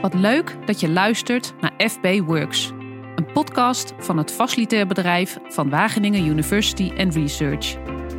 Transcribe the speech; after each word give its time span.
Wat 0.00 0.14
leuk 0.14 0.56
dat 0.66 0.80
je 0.80 0.88
luistert 0.88 1.54
naar 1.60 1.72
FB 1.76 2.20
Works, 2.26 2.70
een 3.14 3.32
podcast 3.32 3.92
van 3.98 4.18
het 4.18 4.32
facilitair 4.32 4.86
bedrijf 4.86 5.38
van 5.48 5.70
Wageningen 5.70 6.26
University 6.26 6.92
and 6.96 7.14
Research. 7.14 7.76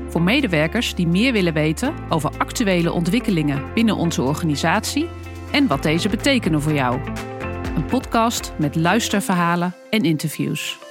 Voor 0.07 0.21
medewerkers 0.21 0.95
die 0.95 1.07
meer 1.07 1.33
willen 1.33 1.53
weten 1.53 1.93
over 2.09 2.31
actuele 2.37 2.91
ontwikkelingen 2.91 3.73
binnen 3.73 3.95
onze 3.95 4.21
organisatie 4.21 5.09
en 5.51 5.67
wat 5.67 5.83
deze 5.83 6.09
betekenen 6.09 6.61
voor 6.61 6.73
jou. 6.73 6.99
Een 7.75 7.85
podcast 7.85 8.53
met 8.57 8.75
luisterverhalen 8.75 9.73
en 9.89 10.03
interviews. 10.03 10.90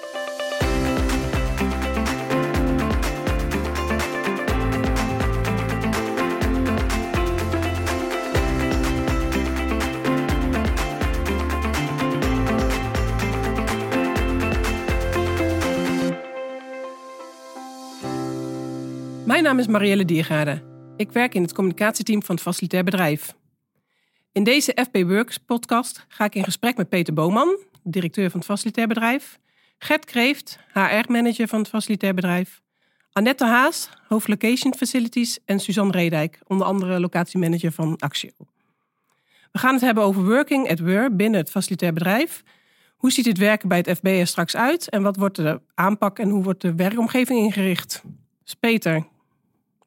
Naam 19.51 19.59
is 19.59 19.67
Marielle 19.67 20.05
Diergaarde. 20.05 20.63
Ik 20.97 21.13
werk 21.13 21.35
in 21.35 21.43
het 21.43 21.53
communicatieteam 21.53 22.23
van 22.23 22.35
het 22.35 22.45
Facilitair 22.45 22.85
Bedrijf. 22.85 23.35
In 24.33 24.45
deze 24.45 24.87
FB 24.91 25.03
Works 25.03 25.39
podcast 25.39 26.05
ga 26.09 26.25
ik 26.25 26.35
in 26.35 26.45
gesprek 26.45 26.77
met 26.77 26.89
Peter 26.89 27.15
Boman, 27.15 27.59
directeur 27.83 28.31
van 28.31 28.39
het 28.39 28.49
Facilitair 28.49 28.87
Bedrijf, 28.87 29.39
Gert 29.79 30.05
Kreeft, 30.05 30.59
HR-manager 30.73 31.49
van 31.49 31.59
het 31.59 31.69
Facilitair 31.69 32.15
Bedrijf, 32.15 32.61
Annette 33.13 33.45
Haas, 33.45 33.89
hoofd 34.09 34.29
Location 34.29 34.75
Facilities 34.75 35.39
en 35.45 35.61
Suzanne 35.61 35.93
Redijk, 35.93 36.39
onder 36.47 36.67
andere 36.67 37.01
locatiemanager 37.01 37.73
van 37.73 37.97
Axio. 37.99 38.31
We 39.53 39.59
gaan 39.59 39.73
het 39.73 39.83
hebben 39.83 40.05
over 40.05 40.25
working 40.25 40.71
at 40.71 40.81
work 40.81 41.17
binnen 41.17 41.41
het 41.41 41.51
Facilitair 41.51 41.93
Bedrijf. 41.93 42.43
Hoe 42.97 43.13
ziet 43.13 43.27
het 43.27 43.39
werken 43.39 43.69
bij 43.69 43.79
het 43.79 43.97
FB 43.99 44.07
er 44.07 44.27
straks 44.27 44.57
uit 44.57 44.89
en 44.89 45.03
wat 45.03 45.17
wordt 45.17 45.37
de 45.37 45.61
aanpak 45.75 46.19
en 46.19 46.29
hoe 46.29 46.43
wordt 46.43 46.63
de 46.63 46.75
werkomgeving 46.75 47.39
ingericht? 47.39 48.03
Dus 48.45 48.55
Peter, 48.55 49.07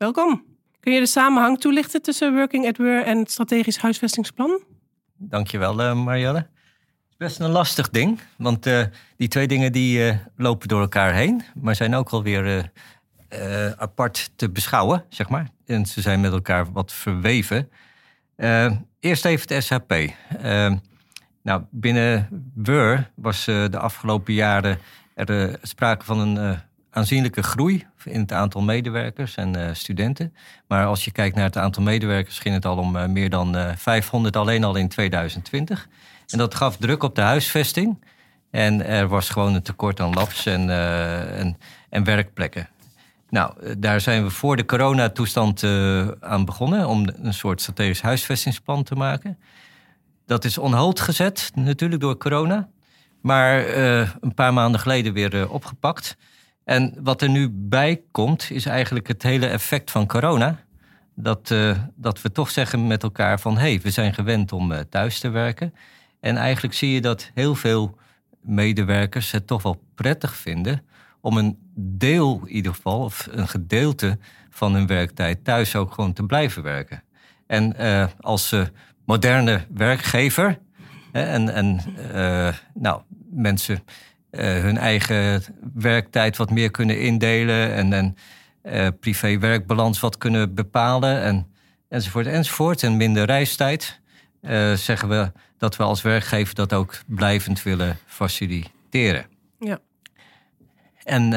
welkom. 0.04 0.46
Kun 0.80 0.94
je 0.94 1.00
de 1.00 1.06
samenhang 1.06 1.59
toelichten 1.59 2.02
tussen 2.02 2.34
Working 2.34 2.68
at 2.68 2.78
Work 2.78 3.06
en 3.06 3.18
het 3.18 3.32
strategisch 3.32 3.78
huisvestingsplan? 3.78 4.64
Dankjewel, 5.18 5.80
uh, 5.80 6.04
Marielle. 6.04 6.38
Het 6.38 7.09
is 7.09 7.18
best 7.18 7.40
een 7.40 7.50
lastig 7.50 7.90
ding, 7.90 8.20
want 8.38 8.68
uh, 8.68 8.84
die 9.18 9.28
twee 9.28 9.48
dingen 9.48 9.72
die 9.72 10.06
uh, 10.06 10.16
lopen 10.36 10.68
door 10.68 10.81
elkaar 10.81 11.14
heen, 11.14 11.44
maar 11.62 11.76
zijn 11.76 11.96
ook 11.96 12.09
alweer 12.09 12.72
apart 13.78 14.31
te 14.36 14.50
beschouwen, 14.50 15.06
zeg 15.09 15.30
maar. 15.30 15.50
En 15.66 15.86
ze 15.86 16.02
zijn 16.02 16.22
met 16.22 16.31
elkaar 16.31 16.72
wat 16.72 16.94
verweven. 16.94 17.70
eerst 19.00 19.26
even 19.26 19.56
het 19.56 19.64
SHP. 19.64 19.94
nou, 21.44 21.64
binnen 21.72 22.28
WUR 22.54 23.12
was 23.16 23.46
de 23.46 23.80
afgelopen 23.80 24.34
jaren 24.34 24.78
er 25.14 25.59
sprake 25.62 26.06
van 26.06 26.20
een 26.20 26.62
aanzienlijke 26.94 27.44
groei 27.44 27.86
in 28.03 28.19
het 28.19 28.31
aantal 28.31 28.61
medewerkers 28.61 29.36
en 29.36 29.58
uh, 29.58 29.69
studenten. 29.73 30.36
Maar 30.67 30.86
als 30.86 31.05
je 31.05 31.11
kijkt 31.11 31.35
naar 31.35 31.45
het 31.45 31.58
aantal 31.58 31.83
medewerkers, 31.83 32.39
ging 32.39 32.55
het 32.55 32.66
al 32.66 32.77
om 32.77 32.95
uh, 32.95 33.05
meer 33.05 33.30
dan 33.30 33.55
uh, 33.55 33.69
500 33.75 34.35
alleen 34.35 34.63
al 34.63 34.75
in 34.75 34.88
2020. 34.88 35.88
En 36.27 36.38
dat 36.38 36.55
gaf 36.55 36.77
druk 36.77 37.03
op 37.03 37.16
de 37.16 37.22
huisvesting. 37.22 38.03
En 38.52 38.85
er 38.85 39.08
was 39.08 39.30
gewoon 39.30 39.53
een 39.53 39.61
tekort 39.61 40.00
aan 40.00 40.13
labs 40.13 40.45
en, 40.45 40.69
en, 41.38 41.58
en, 41.89 42.03
werkplekken. 42.03 42.69
Nou, 43.30 43.75
daar 43.78 44.02
zijn 44.02 44.23
we 44.23 44.30
voor 44.30 44.55
de 44.55 44.66
coronatoestand 44.66 45.63
aan 46.19 46.45
begonnen 46.45 46.88
om 46.88 47.07
een 47.22 47.33
soort 47.33 47.61
strategisch 47.61 48.02
huisvestingsplan 48.02 48.83
te 48.83 48.95
maken. 48.95 49.38
Dat 50.25 50.45
is 50.45 50.57
on 50.57 50.73
hold 50.73 51.00
gezet, 51.00 51.52
natuurlijk 51.55 52.02
door 52.02 52.17
corona. 52.17 52.69
Maar 53.22 53.67
een 54.22 54.33
paar 54.35 54.53
maanden 54.53 54.80
geleden 54.80 55.13
weer 55.13 55.50
opgepakt. 55.50 56.17
En 56.63 56.94
wat 57.00 57.22
er 57.22 57.29
nu 57.29 57.50
bij 57.51 58.01
komt, 58.12 58.51
is 58.51 58.66
eigenlijk 58.66 59.07
het 59.07 59.24
hele 59.24 59.47
effect 59.47 59.91
van 59.91 60.07
corona. 60.07 60.59
Dat, 61.16 61.50
uh, 61.50 61.78
dat 61.96 62.22
we 62.22 62.31
toch 62.31 62.51
zeggen 62.51 62.88
met 62.88 63.03
elkaar 63.03 63.40
van 63.40 63.53
hé, 63.57 63.62
hey, 63.62 63.79
we 63.81 63.91
zijn 63.91 64.13
gewend 64.13 64.51
om 64.51 64.72
uh, 64.72 64.79
thuis 64.90 65.19
te 65.19 65.29
werken. 65.29 65.74
En 66.19 66.38
eigenlijk 66.38 66.74
zie 66.74 66.91
je 66.91 67.01
dat 67.01 67.31
heel 67.34 67.56
veel 67.56 67.97
medewerkers 68.41 69.31
het 69.31 69.47
toch 69.47 69.63
wel 69.63 69.84
prettig 69.96 70.35
vinden 70.35 70.81
om 71.22 71.38
een 71.38 71.57
deel 71.75 72.41
in 72.46 72.56
ieder 72.56 72.74
geval, 72.74 73.03
of 73.03 73.28
een 73.31 73.47
gedeelte 73.47 74.18
van 74.50 74.74
hun 74.74 74.88
werktijd 74.88 75.44
thuis 75.44 75.75
ook 75.75 75.94
gewoon 75.94 76.13
te 76.13 76.24
blijven 76.24 76.63
werken. 76.63 77.03
En 77.47 77.75
uh, 77.80 78.07
als 78.19 78.56
moderne 79.06 79.66
werkgever 79.74 80.59
en, 81.12 81.50
en 81.50 81.80
nou, 82.74 83.01
mensen 83.30 83.75
eh, 83.75 83.81
hun 84.38 84.77
eigen 84.77 85.44
werktijd 85.73 86.38
wat 86.38 86.51
meer 86.51 86.71
kunnen 86.71 86.99
indelen 86.99 87.73
en, 87.73 87.94
en 87.94 88.17
uh, 88.63 88.88
privé-werkbalans 88.99 89.99
wat 89.99 90.17
kunnen 90.17 90.53
bepalen 90.53 91.21
en, 91.21 91.47
enzovoort 91.89 92.25
enzovoort. 92.25 92.83
En 92.83 92.97
minder 92.97 93.25
reistijd. 93.25 94.01
Uh, 94.41 94.73
zeggen 94.73 95.09
we 95.09 95.31
dat 95.57 95.75
we 95.75 95.83
als 95.83 96.01
werkgever 96.01 96.55
dat 96.55 96.73
ook 96.73 96.97
blijvend 97.05 97.63
willen 97.63 97.97
faciliteren. 98.05 99.25
Ja. 99.59 99.79
En 101.03 101.31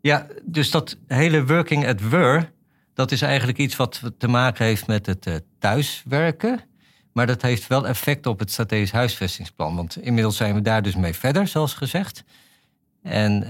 ja, 0.00 0.26
dus 0.42 0.70
dat 0.70 0.96
hele 1.06 1.46
working 1.46 1.86
at 1.86 2.08
work, 2.08 2.50
dat 2.94 3.12
is 3.12 3.22
eigenlijk 3.22 3.58
iets 3.58 3.76
wat 3.76 4.00
te 4.18 4.28
maken 4.28 4.64
heeft 4.64 4.86
met 4.86 5.06
het 5.06 5.42
thuiswerken. 5.58 6.60
Maar 7.14 7.26
dat 7.26 7.42
heeft 7.42 7.66
wel 7.66 7.86
effect 7.86 8.26
op 8.26 8.38
het 8.38 8.50
strategisch 8.50 8.92
huisvestingsplan. 8.92 9.76
Want 9.76 9.96
inmiddels 9.96 10.36
zijn 10.36 10.54
we 10.54 10.62
daar 10.62 10.82
dus 10.82 10.94
mee 10.94 11.14
verder, 11.14 11.48
zoals 11.48 11.74
gezegd. 11.74 12.24
En 13.02 13.42
uh, 13.42 13.48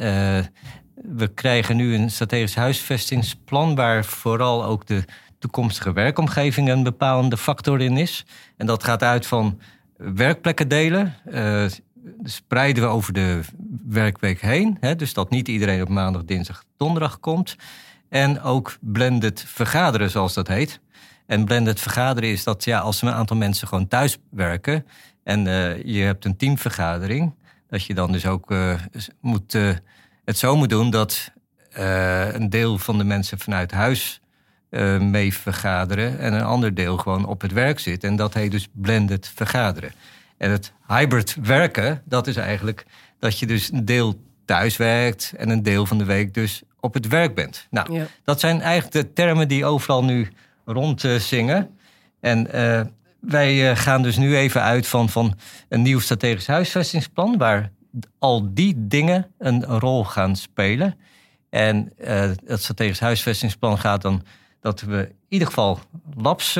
we 0.95 1.29
krijgen 1.35 1.77
nu 1.77 1.95
een 1.95 2.11
strategisch 2.11 2.55
huisvestingsplan 2.55 3.75
waar 3.75 4.05
vooral 4.05 4.65
ook 4.65 4.87
de 4.87 5.05
toekomstige 5.39 5.93
werkomgeving 5.93 6.69
een 6.69 6.83
bepalende 6.83 7.37
factor 7.37 7.81
in 7.81 7.97
is. 7.97 8.25
En 8.57 8.67
dat 8.67 8.85
gaat 8.85 9.03
uit 9.03 9.27
van 9.27 9.61
werkplekken 9.97 10.69
delen. 10.69 11.15
Uh, 11.27 11.65
spreiden 12.23 12.83
we 12.83 12.89
over 12.89 13.13
de 13.13 13.41
werkweek 13.87 14.41
heen. 14.41 14.77
Hè, 14.81 14.97
dus 14.97 15.15
dat 15.15 15.31
niet 15.31 15.49
iedereen 15.49 15.83
op 15.83 15.89
maandag, 15.89 16.25
dinsdag, 16.25 16.65
donderdag 16.77 17.21
komt. 17.21 17.57
En 18.09 18.41
ook 18.41 18.77
blended 18.81 19.45
vergaderen, 19.47 20.11
zoals 20.11 20.35
dat 20.35 20.49
heet. 20.49 20.81
En 21.27 21.45
blended 21.45 21.81
vergaderen 21.81 22.31
is 22.31 22.45
dat 22.45 22.65
ja, 22.65 22.79
als 22.79 23.03
een 23.03 23.11
aantal 23.11 23.37
mensen 23.37 23.69
gewoon 23.69 23.89
thuis 23.89 24.19
werken 24.31 24.87
en 25.25 25.47
uh, 25.47 25.83
je 25.83 26.03
hebt 26.03 26.25
een 26.25 26.37
teamvergadering, 26.37 27.35
dat 27.69 27.85
je 27.85 27.95
dan 27.95 28.13
dus 28.13 28.27
ook 28.27 28.51
uh, 28.51 28.75
moet, 29.21 29.55
uh, 29.55 29.73
het 30.25 30.39
zo 30.39 30.57
moet 30.57 30.69
doen 30.69 30.91
dat 30.91 31.33
een 31.75 32.51
deel 32.51 32.79
van 32.79 32.99
de 32.99 33.05
mensen 33.05 33.39
vanuit 33.39 33.71
huis 33.71 34.21
mee 35.01 35.35
vergaderen 35.35 36.19
en 36.19 36.33
een 36.33 36.45
ander 36.45 36.75
deel 36.75 36.97
gewoon 36.97 37.27
op 37.27 37.41
het 37.41 37.53
werk 37.53 37.79
zit. 37.79 38.05
En 38.05 38.17
dat 38.17 38.35
heet 38.35 38.51
dus 38.51 38.69
blended 38.73 39.33
vergaderen. 39.35 39.93
En 40.37 40.51
het 40.51 40.73
hybrid 40.87 41.37
werken, 41.43 42.03
dat 42.05 42.27
is 42.27 42.37
eigenlijk 42.37 42.87
dat 43.19 43.39
je 43.39 43.47
dus 43.47 43.73
een 43.73 43.85
deel 43.85 44.21
thuis 44.45 44.77
werkt 44.77 45.33
en 45.37 45.51
een 45.51 45.63
deel 45.63 45.87
van 45.87 45.99
de 45.99 46.05
week 46.05 46.35
dus 46.35 46.63
op 46.81 46.95
het 46.95 47.09
werk 47.09 47.35
bent. 47.35 47.67
Nou, 47.71 47.93
ja. 47.93 48.07
dat 48.25 48.41
zijn 48.41 48.61
eigenlijk 48.61 48.93
de 48.93 49.13
termen 49.13 49.49
die 49.49 49.65
overal 49.65 50.05
nu 50.05 50.33
rond 50.65 51.05
zingen. 51.19 51.79
En 52.21 52.57
uh, 52.57 52.81
wij 53.21 53.71
uh, 53.71 53.77
gaan 53.77 54.03
dus 54.03 54.17
nu 54.17 54.37
even 54.37 54.63
uit 54.63 54.87
van, 54.87 55.09
van 55.09 55.39
een 55.69 55.83
nieuw 55.83 56.01
strategisch 56.01 56.47
huisvestingsplan, 56.47 57.39
waar 57.39 57.71
al 58.19 58.55
die 58.55 58.75
dingen 58.87 59.27
een 59.39 59.65
rol 59.65 60.05
gaan 60.05 60.37
spelen. 60.37 60.99
En 61.51 61.93
het 62.45 62.63
strategisch 62.63 63.01
huisvestingsplan 63.01 63.79
gaat 63.79 64.03
dan 64.03 64.23
dat 64.61 64.81
we 64.81 64.99
in 64.99 65.17
ieder 65.29 65.49
geval 65.49 65.79
labs 66.17 66.55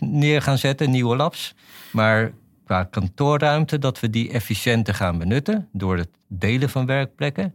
neer 0.00 0.42
gaan 0.42 0.58
zetten, 0.58 0.90
nieuwe 0.90 1.16
labs. 1.16 1.54
Maar 1.92 2.32
qua 2.64 2.84
kantoorruimte, 2.84 3.78
dat 3.78 4.00
we 4.00 4.10
die 4.10 4.30
efficiënter 4.30 4.94
gaan 4.94 5.18
benutten 5.18 5.68
door 5.72 5.96
het 5.96 6.10
delen 6.28 6.70
van 6.70 6.86
werkplekken. 6.86 7.54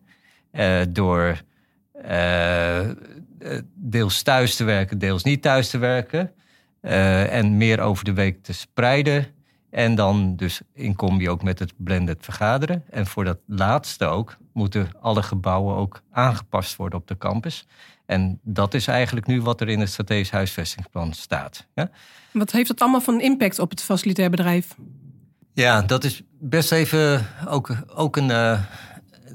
door 0.90 1.42
eh, 2.04 2.90
deels 3.74 4.22
thuis 4.22 4.56
te 4.56 4.64
werken, 4.64 4.98
deels 4.98 5.24
niet 5.24 5.42
thuis 5.42 5.70
te 5.70 5.78
werken. 5.78 6.32
Uh, 6.82 7.34
en 7.34 7.58
meer 7.58 7.80
over 7.80 8.06
de 8.06 8.14
week 8.14 8.44
te 8.44 8.54
spreiden. 8.54 9.28
En 9.70 9.96
dan 9.96 10.36
dus 10.36 10.62
in 10.74 10.96
combi 10.96 11.30
ook 11.30 11.44
met 11.44 11.60
het 11.60 11.74
blended 11.78 12.18
vergaderen. 12.22 12.84
En 12.90 13.06
voor 13.06 13.24
dat 13.24 13.38
laatste 13.46 14.06
ook 14.06 14.38
moeten 14.54 14.90
alle 15.02 15.24
gebouwen 15.24 15.76
ook 15.76 16.02
aangepast 16.12 16.76
worden 16.76 17.00
op 17.00 17.08
de 17.08 17.18
campus. 17.18 17.66
En 18.06 18.40
dat 18.44 18.74
is 18.74 18.88
eigenlijk 18.88 19.28
nu 19.28 19.42
wat 19.42 19.62
er 19.62 19.70
in 19.70 19.80
het 19.80 19.90
strategisch 19.90 20.32
huisvestingsplan 20.32 21.14
staat. 21.14 21.68
Ja? 21.76 21.90
Wat 22.32 22.52
heeft 22.52 22.68
dat 22.68 22.82
allemaal 22.82 23.02
van 23.02 23.22
impact 23.22 23.60
op 23.60 23.70
het 23.70 23.82
facilitair 23.82 24.30
bedrijf? 24.30 24.76
Ja, 25.54 25.82
dat 25.82 26.04
is 26.04 26.22
best 26.40 26.72
even 26.72 27.28
ook, 27.48 27.76
ook 27.96 28.18
een, 28.18 28.30
uh, 28.30 28.62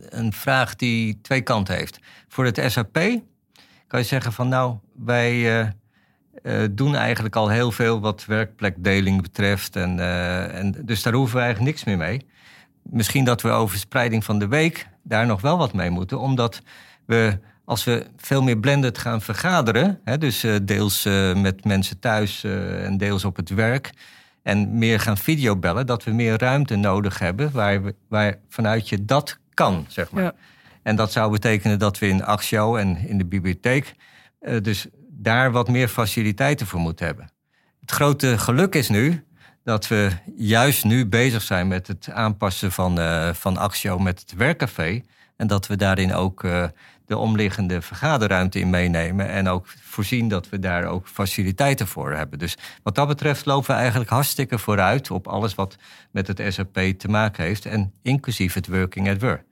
een 0.09 0.33
vraag 0.33 0.77
die 0.77 1.21
twee 1.21 1.41
kanten 1.41 1.75
heeft. 1.75 1.99
Voor 2.29 2.45
het 2.45 2.63
SAP 2.67 2.99
kan 3.87 4.01
je 4.01 4.07
zeggen 4.07 4.33
van 4.33 4.49
nou, 4.49 4.77
wij, 5.05 5.33
uh, 5.35 5.69
eh, 6.43 6.69
doen 6.71 6.95
eigenlijk 6.95 7.37
al 7.37 7.49
heel 7.49 7.73
veel 7.73 8.01
wat 8.01 8.25
werkplekdeling 8.25 9.23
betreft. 9.23 9.77
En, 9.77 9.99
eh, 9.99 10.59
en, 10.59 10.75
dus 10.85 11.03
daar 11.03 11.13
hoeven 11.13 11.37
we 11.37 11.43
eigenlijk 11.43 11.73
niks 11.73 11.85
meer 11.87 11.97
mee. 11.97 12.27
Misschien 12.83 13.25
dat 13.25 13.43
we 13.43 13.49
over 13.49 13.79
spreiding 13.79 14.25
van 14.25 14.39
de 14.39 14.49
week 14.49 14.89
daar 15.03 15.27
nog 15.27 15.41
wel 15.41 15.59
wat 15.59 15.73
mee 15.73 15.91
moeten. 15.91 16.19
Omdat 16.19 16.63
we, 17.07 17.39
als 17.65 17.85
we 17.85 18.07
veel 18.17 18.43
meer 18.43 18.59
blended 18.59 18.99
gaan 18.99 19.21
vergaderen, 19.21 20.01
hè, 20.05 20.19
dus 20.19 20.47
deels 20.63 21.05
met 21.37 21.65
mensen 21.65 21.99
thuis 21.99 22.45
en 22.45 22.97
deels 22.97 23.25
op 23.25 23.37
het 23.37 23.49
werk. 23.49 23.91
En 24.43 24.79
meer 24.79 25.01
gaan 25.01 25.17
videobellen, 25.19 25.87
dat 25.87 26.05
we 26.05 26.11
meer 26.11 26.39
ruimte 26.39 26.77
nodig 26.77 27.19
hebben 27.19 27.51
waar, 27.53 27.81
waar 28.09 28.37
vanuit 28.49 28.89
je 28.89 29.05
dat 29.05 29.39
kan, 29.55 29.85
zeg 29.89 30.11
maar. 30.11 30.23
Ja. 30.23 30.35
En 30.85 30.97
dat 30.97 31.13
zou 31.13 31.31
betekenen 31.31 31.79
dat 31.79 31.99
we 31.99 32.09
in 32.09 32.25
Axio 32.25 32.77
en 32.77 32.97
in 32.97 33.19
de 33.19 33.27
bibliotheek 33.27 33.95
dus 34.63 34.87
daar 35.09 35.53
wat 35.53 35.69
meer 35.69 35.89
faciliteiten 35.89 36.67
voor 36.67 36.81
moeten 36.81 37.07
hebben. 37.07 37.31
Het 37.81 37.91
grote 37.91 38.39
geluk 38.39 38.75
is 38.75 38.89
nu 38.89 39.25
dat 39.65 39.89
we 39.89 40.11
juist 40.37 40.85
nu 40.85 41.07
bezig 41.07 41.43
zijn 41.43 41.69
met 41.69 41.87
het 41.87 42.11
aanpassen 42.11 42.73
van, 42.73 42.99
uh, 42.99 43.33
van 43.33 43.59
met 43.99 44.21
het 44.21 44.35
werkcafé. 44.35 45.03
En 45.37 45.47
dat 45.47 45.67
we 45.67 45.77
daarin 45.77 46.15
ook 46.15 46.43
uh, 46.43 46.65
de 47.07 47.17
omliggende 47.17 47.83
vergaderruimte 47.83 48.59
in 48.59 48.71
meenemen. 48.71 49.29
En 49.29 49.49
ook 49.49 49.67
voorzien 49.83 50.29
dat 50.29 50.49
we 50.49 50.59
daar 50.59 50.85
ook 50.85 51.09
faciliteiten 51.09 51.87
voor 51.87 52.13
hebben. 52.13 52.39
Dus 52.39 52.57
wat 52.83 52.95
dat 52.95 53.09
betreft 53.09 53.47
lopen 53.47 53.71
we 53.71 53.77
eigenlijk 53.77 54.11
hartstikke 54.11 54.59
vooruit 54.59 55.11
op 55.11 55.27
alles 55.27 55.55
wat 55.55 55.77
met 56.11 56.27
het 56.27 56.43
SAP 56.49 56.79
te 56.99 57.09
maken 57.09 57.45
heeft. 57.45 57.67
En 57.67 57.93
inclusief 58.03 58.55
het 58.55 58.67
working 58.67 59.11
at 59.11 59.21
work. 59.21 59.45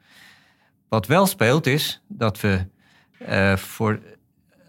Wat 0.93 1.07
wel 1.07 1.27
speelt 1.27 1.67
is 1.67 2.03
dat 2.09 2.41
we 2.41 2.67
uh, 3.29 3.57
voor 3.57 4.01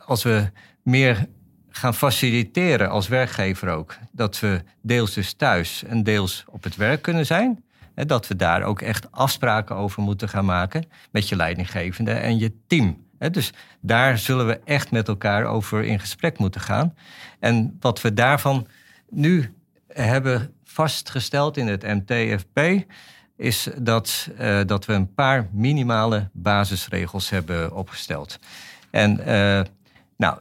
als 0.05 0.23
we 0.23 0.51
meer 0.83 1.27
gaan 1.69 1.93
faciliteren 1.93 2.89
als 2.89 3.07
werkgever 3.07 3.69
ook. 3.69 3.97
Dat 4.11 4.39
we 4.39 4.63
deels 4.81 5.13
dus 5.13 5.33
thuis 5.33 5.83
en 5.83 6.03
deels 6.03 6.45
op 6.47 6.63
het 6.63 6.75
werk 6.75 7.01
kunnen 7.01 7.25
zijn. 7.25 7.63
En 7.95 8.07
dat 8.07 8.27
we 8.27 8.35
daar 8.35 8.63
ook 8.63 8.81
echt 8.81 9.11
afspraken 9.11 9.75
over 9.75 10.01
moeten 10.01 10.29
gaan 10.29 10.45
maken 10.45 10.85
met 11.11 11.29
je 11.29 11.35
leidinggevende 11.35 12.11
en 12.11 12.37
je 12.37 12.53
team. 12.67 13.05
Dus 13.31 13.53
daar 13.81 14.17
zullen 14.17 14.47
we 14.47 14.59
echt 14.65 14.91
met 14.91 15.07
elkaar 15.07 15.45
over 15.45 15.83
in 15.83 15.99
gesprek 15.99 16.37
moeten 16.37 16.61
gaan. 16.61 16.95
En 17.39 17.77
wat 17.79 18.01
we 18.01 18.13
daarvan 18.13 18.67
nu 19.09 19.53
hebben 19.87 20.53
vastgesteld 20.63 21.57
in 21.57 21.67
het 21.67 21.83
MTFP, 21.83 22.85
is 23.43 23.67
dat, 23.77 24.29
uh, 24.39 24.61
dat 24.65 24.85
we 24.85 24.93
een 24.93 25.13
paar 25.13 25.47
minimale 25.51 26.29
basisregels 26.31 27.29
hebben 27.29 27.75
opgesteld. 27.75 28.39
En 28.89 29.19
uh, 29.19 29.61
nou, 30.17 30.39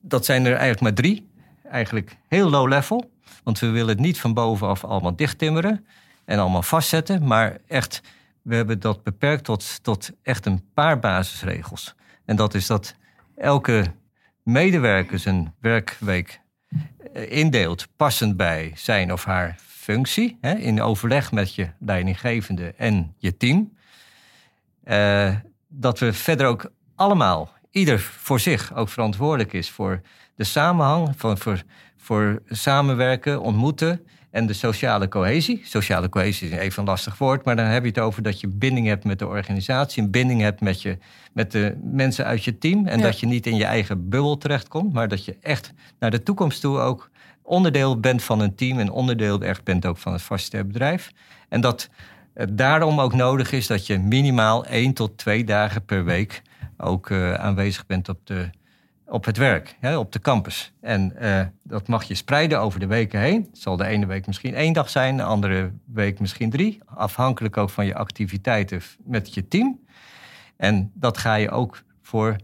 dat 0.00 0.24
zijn 0.24 0.44
er 0.44 0.52
eigenlijk 0.52 0.80
maar 0.80 0.94
drie. 0.94 1.28
Eigenlijk 1.70 2.16
heel 2.28 2.50
low 2.50 2.68
level. 2.68 3.10
Want 3.42 3.58
we 3.58 3.68
willen 3.68 3.88
het 3.88 3.98
niet 3.98 4.20
van 4.20 4.34
bovenaf 4.34 4.84
allemaal 4.84 5.16
dichttimmeren 5.16 5.86
en 6.24 6.38
allemaal 6.38 6.62
vastzetten. 6.62 7.26
Maar 7.26 7.58
echt, 7.66 8.00
we 8.42 8.54
hebben 8.54 8.80
dat 8.80 9.02
beperkt 9.02 9.44
tot, 9.44 9.82
tot 9.82 10.10
echt 10.22 10.46
een 10.46 10.64
paar 10.74 10.98
basisregels. 10.98 11.94
En 12.24 12.36
dat 12.36 12.54
is 12.54 12.66
dat 12.66 12.94
elke 13.36 13.84
medewerker 14.42 15.18
zijn 15.18 15.54
werkweek 15.60 16.40
eh, 17.12 17.30
indeelt 17.30 17.88
passend 17.96 18.36
bij 18.36 18.72
zijn 18.74 19.12
of 19.12 19.24
haar 19.24 19.56
functie. 19.84 20.38
Hè, 20.40 20.54
in 20.54 20.82
overleg 20.82 21.32
met 21.32 21.54
je 21.54 21.68
leidinggevende 21.78 22.74
en 22.76 23.14
je 23.18 23.36
team. 23.36 23.72
Uh, 24.84 25.34
dat 25.68 25.98
we 25.98 26.12
verder 26.12 26.46
ook 26.46 26.70
allemaal 26.94 27.52
ieder 27.70 28.00
voor 28.00 28.40
zich 28.40 28.74
ook 28.74 28.88
verantwoordelijk 28.88 29.52
is 29.52 29.70
voor 29.70 30.00
de 30.36 30.44
samenhang, 30.44 31.14
van, 31.16 31.38
voor, 31.38 31.62
voor 31.96 32.42
samenwerken, 32.48 33.40
ontmoeten 33.40 34.06
en 34.30 34.46
de 34.46 34.52
sociale 34.52 35.08
cohesie. 35.08 35.60
Sociale 35.64 36.08
cohesie 36.08 36.48
is 36.48 36.56
even 36.58 36.82
een 36.82 36.88
lastig 36.88 37.18
woord, 37.18 37.44
maar 37.44 37.56
dan 37.56 37.66
heb 37.66 37.82
je 37.82 37.88
het 37.88 37.98
over 37.98 38.22
dat 38.22 38.40
je 38.40 38.48
binding 38.48 38.86
hebt 38.86 39.04
met 39.04 39.18
de 39.18 39.26
organisatie, 39.26 40.02
een 40.02 40.10
binding 40.10 40.40
hebt 40.40 40.60
met, 40.60 40.82
je, 40.82 40.98
met 41.32 41.52
de 41.52 41.76
mensen 41.82 42.24
uit 42.24 42.44
je 42.44 42.58
team 42.58 42.86
en 42.86 43.00
dat 43.00 43.20
je 43.20 43.26
niet 43.26 43.46
in 43.46 43.56
je 43.56 43.64
eigen 43.64 44.08
bubbel 44.08 44.38
terechtkomt, 44.38 44.92
maar 44.92 45.08
dat 45.08 45.24
je 45.24 45.36
echt 45.40 45.72
naar 45.98 46.10
de 46.10 46.22
toekomst 46.22 46.60
toe 46.60 46.78
ook 46.78 47.10
onderdeel 47.44 48.00
bent 48.00 48.22
van 48.22 48.40
een 48.40 48.54
team 48.54 48.78
en 48.78 48.90
onderdeel 48.90 49.40
bent 49.64 49.86
ook 49.86 49.98
van 49.98 50.12
het 50.12 50.22
vaste 50.22 50.64
bedrijf. 50.64 51.12
En 51.48 51.60
dat 51.60 51.88
het 52.34 52.58
daarom 52.58 53.00
ook 53.00 53.14
nodig 53.14 53.52
is 53.52 53.66
dat 53.66 53.86
je 53.86 53.98
minimaal 53.98 54.64
één 54.64 54.92
tot 54.92 55.18
twee 55.18 55.44
dagen 55.44 55.84
per 55.84 56.04
week 56.04 56.42
ook 56.76 57.08
uh, 57.08 57.34
aanwezig 57.34 57.86
bent 57.86 58.08
op, 58.08 58.18
de, 58.24 58.50
op 59.06 59.24
het 59.24 59.36
werk, 59.36 59.76
hè, 59.80 59.96
op 59.96 60.12
de 60.12 60.20
campus. 60.20 60.72
En 60.80 61.12
uh, 61.20 61.40
dat 61.62 61.88
mag 61.88 62.04
je 62.04 62.14
spreiden 62.14 62.60
over 62.60 62.80
de 62.80 62.86
weken 62.86 63.20
heen. 63.20 63.46
Het 63.50 63.58
zal 63.58 63.76
de 63.76 63.86
ene 63.86 64.06
week 64.06 64.26
misschien 64.26 64.54
één 64.54 64.72
dag 64.72 64.88
zijn, 64.88 65.16
de 65.16 65.22
andere 65.22 65.72
week 65.84 66.20
misschien 66.20 66.50
drie. 66.50 66.78
Afhankelijk 66.84 67.56
ook 67.56 67.70
van 67.70 67.86
je 67.86 67.94
activiteiten 67.94 68.82
met 69.04 69.34
je 69.34 69.48
team. 69.48 69.80
En 70.56 70.90
dat 70.94 71.18
ga 71.18 71.34
je 71.34 71.50
ook 71.50 71.82
voor 72.02 72.36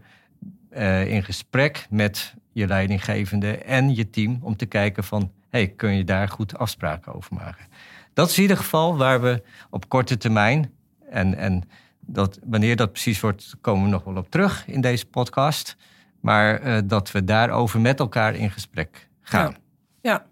uh, 0.71 1.13
in 1.13 1.23
gesprek 1.23 1.85
met 1.89 2.33
je 2.51 2.67
leidinggevende 2.67 3.57
en 3.57 3.95
je 3.95 4.09
team 4.09 4.39
om 4.41 4.55
te 4.55 4.65
kijken 4.65 5.03
van, 5.03 5.31
hey, 5.49 5.67
kun 5.67 5.95
je 5.95 6.03
daar 6.03 6.27
goed 6.27 6.57
afspraken 6.57 7.13
over 7.13 7.33
maken? 7.33 7.65
Dat 8.13 8.29
is 8.29 8.35
in 8.35 8.41
ieder 8.41 8.57
geval 8.57 8.97
waar 8.97 9.21
we 9.21 9.43
op 9.69 9.89
korte 9.89 10.17
termijn 10.17 10.71
en, 11.09 11.37
en 11.37 11.63
dat, 11.99 12.39
wanneer 12.43 12.75
dat 12.75 12.91
precies 12.91 13.19
wordt, 13.19 13.55
komen 13.61 13.83
we 13.83 13.89
nog 13.89 14.03
wel 14.03 14.15
op 14.15 14.29
terug 14.29 14.67
in 14.67 14.81
deze 14.81 15.05
podcast. 15.05 15.77
Maar 16.19 16.63
uh, 16.63 16.77
dat 16.85 17.11
we 17.11 17.23
daarover 17.23 17.79
met 17.79 17.99
elkaar 17.99 18.35
in 18.35 18.51
gesprek 18.51 19.07
gaan. 19.21 19.55
Ja. 20.01 20.11
ja, 20.11 20.25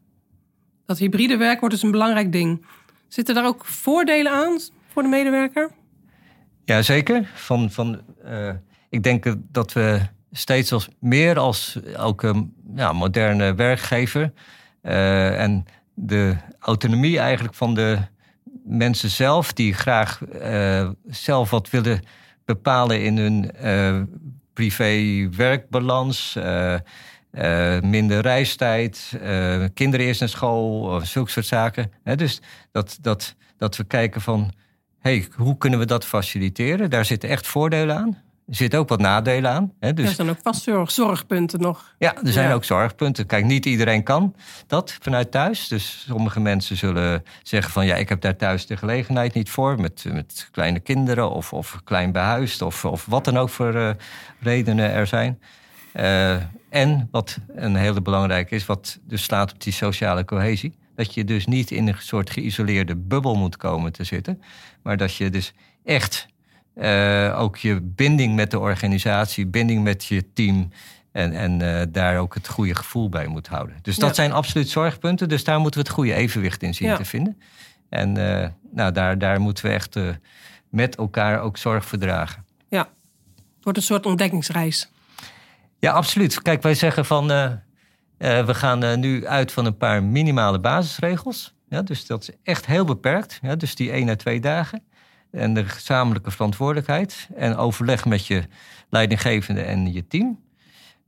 dat 0.86 0.98
hybride 0.98 1.38
werk 1.38 1.60
wordt 1.60 1.76
dus 1.76 1.84
een 1.84 1.92
belangrijk 1.92 2.32
ding. 2.32 2.66
Zitten 3.08 3.36
daar 3.36 3.46
ook 3.46 3.66
voordelen 3.66 4.32
aan 4.32 4.60
voor 4.88 5.04
de 5.04 5.10
medewerker? 5.10 5.72
Ja, 6.66 6.82
zeker. 6.82 7.32
Van, 7.34 7.72
van, 7.72 8.02
uh, 8.26 8.54
ik 8.90 9.04
denk 9.04 9.36
dat 9.52 9.74
we 9.74 10.02
steeds 10.32 10.72
als, 10.72 10.88
meer 11.00 11.40
als 11.40 11.80
ook 11.98 12.24
een 12.24 12.54
ja, 12.76 12.94
moderne 12.94 13.54
werkgever... 13.54 14.32
Uh, 14.84 15.42
en 15.42 15.66
de 15.94 16.36
autonomie 16.60 17.20
eigenlijk 17.20 17.54
van 17.54 17.74
de 17.74 17.98
mensen 18.64 19.10
zelf 19.10 19.54
die 19.54 19.74
graag 19.74 20.22
uh, 20.42 20.90
zelf 21.08 21.50
wat 21.50 21.70
willen 21.70 22.02
bepalen 22.46 23.04
in 23.04 23.18
hun 23.18 23.52
uh, 23.64 24.02
privé-werkbalans. 24.54 26.36
Uh, 26.38 26.76
minder 27.82 28.22
reistijd, 28.22 29.20
kinderen 29.74 30.06
eerst 30.06 30.20
naar 30.20 30.30
school, 30.30 31.00
zulke 31.04 31.32
soort 31.32 31.46
zaken. 31.46 31.92
dus 32.16 32.42
dat, 32.72 32.98
dat, 33.02 33.36
dat 33.58 33.78
we 33.78 33.84
kijken 33.84 34.22
van, 34.22 34.52
hey, 35.00 35.28
hoe 35.36 35.58
kunnen 35.58 35.80
we 35.80 35.86
dat 35.86 36.06
faciliteren? 36.06 36.90
Daar 36.90 37.06
zitten 37.06 37.30
echt 37.30 37.48
voordelen 37.48 37.98
aan. 37.98 38.18
Er 38.50 38.56
zitten 38.56 38.80
ook 38.80 38.90
wat 38.90 39.00
nadelen 39.00 39.52
aan. 39.52 39.74
Hè? 39.80 39.94
Dus, 39.94 40.08
er 40.08 40.14
zijn 40.14 40.30
ook 40.30 40.40
vast 40.44 40.70
zorgpunten 40.86 41.60
nog. 41.60 41.96
Ja, 41.98 42.16
er 42.24 42.32
zijn 42.32 42.52
ook 42.52 42.64
zorgpunten. 42.64 43.26
Kijk, 43.26 43.46
niet 43.46 43.66
iedereen 43.66 44.04
kan 44.04 44.36
dat 44.68 44.98
vanuit 45.02 45.32
thuis. 45.32 45.68
Dus 45.68 46.06
sommige 46.08 46.40
mensen 46.40 46.78
zullen 46.78 47.24
zeggen 47.44 47.72
van... 47.72 47.86
ja, 47.86 47.96
ik 47.96 48.10
heb 48.10 48.22
daar 48.22 48.36
thuis 48.36 48.66
de 48.66 48.78
gelegenheid 48.78 49.34
niet 49.34 49.50
voor... 49.50 49.82
met, 49.82 50.06
met 50.12 50.50
kleine 50.52 50.80
kinderen 50.80 51.32
of, 51.32 51.54
of 51.54 51.82
klein 51.84 52.12
behuisd... 52.12 52.62
of, 52.62 52.86
of 52.86 53.06
wat 53.06 53.26
dan 53.26 53.38
ook 53.38 53.50
voor 53.50 53.76
uh, 53.76 53.90
redenen 54.40 54.92
er 54.92 55.08
zijn. 55.08 55.40
Uh, 55.96 56.36
en 56.70 57.08
wat 57.12 57.38
een 57.56 57.76
hele 57.76 58.02
belangrijke 58.02 58.56
is... 58.56 58.66
wat 58.66 59.00
dus 59.02 59.24
slaat 59.24 59.54
op 59.54 59.62
die 59.62 59.74
sociale 59.74 60.26
cohesie... 60.26 60.78
dat 60.96 61.14
je 61.14 61.24
dus 61.24 61.46
niet 61.46 61.72
in 61.72 61.88
een 61.88 61.96
soort 61.98 62.30
geïsoleerde 62.30 62.96
bubbel 62.96 63.36
moet 63.36 63.58
komen 63.58 63.92
te 63.92 64.04
zitten... 64.04 64.42
maar 64.84 64.98
dat 64.98 65.16
je 65.16 65.30
dus 65.30 65.54
echt 65.84 66.28
uh, 66.82 67.40
ook 67.40 67.58
je 67.58 67.82
binding 67.82 68.36
met 68.36 68.52
de 68.52 68.60
organisatie, 68.60 69.48
binding 69.48 69.84
met 69.84 70.06
je 70.06 70.34
team. 70.34 70.70
En, 71.12 71.34
en 71.34 71.60
uh, 71.60 71.82
daar 71.90 72.18
ook 72.18 72.34
het 72.34 72.48
goede 72.48 72.76
gevoel 72.76 73.10
bij 73.10 73.28
moet 73.28 73.48
houden. 73.48 73.76
Dus 73.82 73.96
dat 73.96 74.16
zijn 74.16 74.32
absoluut 74.32 74.70
zorgpunten. 74.70 75.30
Dus 75.30 75.44
daar 75.44 75.60
moeten 75.60 75.80
we 75.80 75.86
het 75.88 75.96
goede 75.96 76.14
evenwicht 76.14 76.64
in 76.64 76.74
zien 76.74 76.88
ja. 76.88 76.96
te 76.96 77.06
vinden. 77.06 77.42
En 77.90 78.18
uh, 78.18 78.48
nou, 78.72 78.92
daar, 78.92 79.18
daar 79.18 79.42
moeten 79.42 79.66
we 79.66 79.72
echt 79.72 80.00
met 80.70 80.96
elkaar 80.96 81.42
ook 81.42 81.58
zorg 81.58 81.86
voor 81.86 81.98
dragen. 81.98 82.46
Ja, 82.68 82.80
het 82.80 83.64
wordt 83.64 83.78
een 83.78 83.84
soort 83.84 84.06
ontdekkingsreis. 84.06 84.92
Ja, 85.80 85.92
absoluut. 85.92 86.42
Kijk, 86.42 86.62
wij 86.62 86.76
zeggen 86.76 87.06
van 87.06 87.28
we 88.18 88.54
gaan 88.54 89.00
nu 89.00 89.28
uit 89.28 89.52
van 89.52 89.66
een 89.66 89.78
paar 89.78 90.04
minimale 90.04 90.60
basisregels. 90.60 91.54
Ja, 91.70 91.82
dus 91.82 92.06
dat 92.06 92.22
is 92.22 92.30
echt 92.44 92.66
heel 92.66 92.86
beperkt. 92.86 93.40
Ja, 93.42 93.56
dus 93.56 93.76
die 93.76 93.92
één 93.92 94.10
à 94.10 94.16
twee 94.16 94.40
dagen 94.40 94.84
en 95.32 95.54
de 95.54 95.66
gezamenlijke 95.66 96.32
verantwoordelijkheid 96.32 97.30
en 97.36 97.56
overleg 97.56 98.06
met 98.06 98.28
je 98.28 98.44
leidinggevende 98.90 99.62
en 99.62 99.94
je 99.94 100.08
team. 100.08 100.40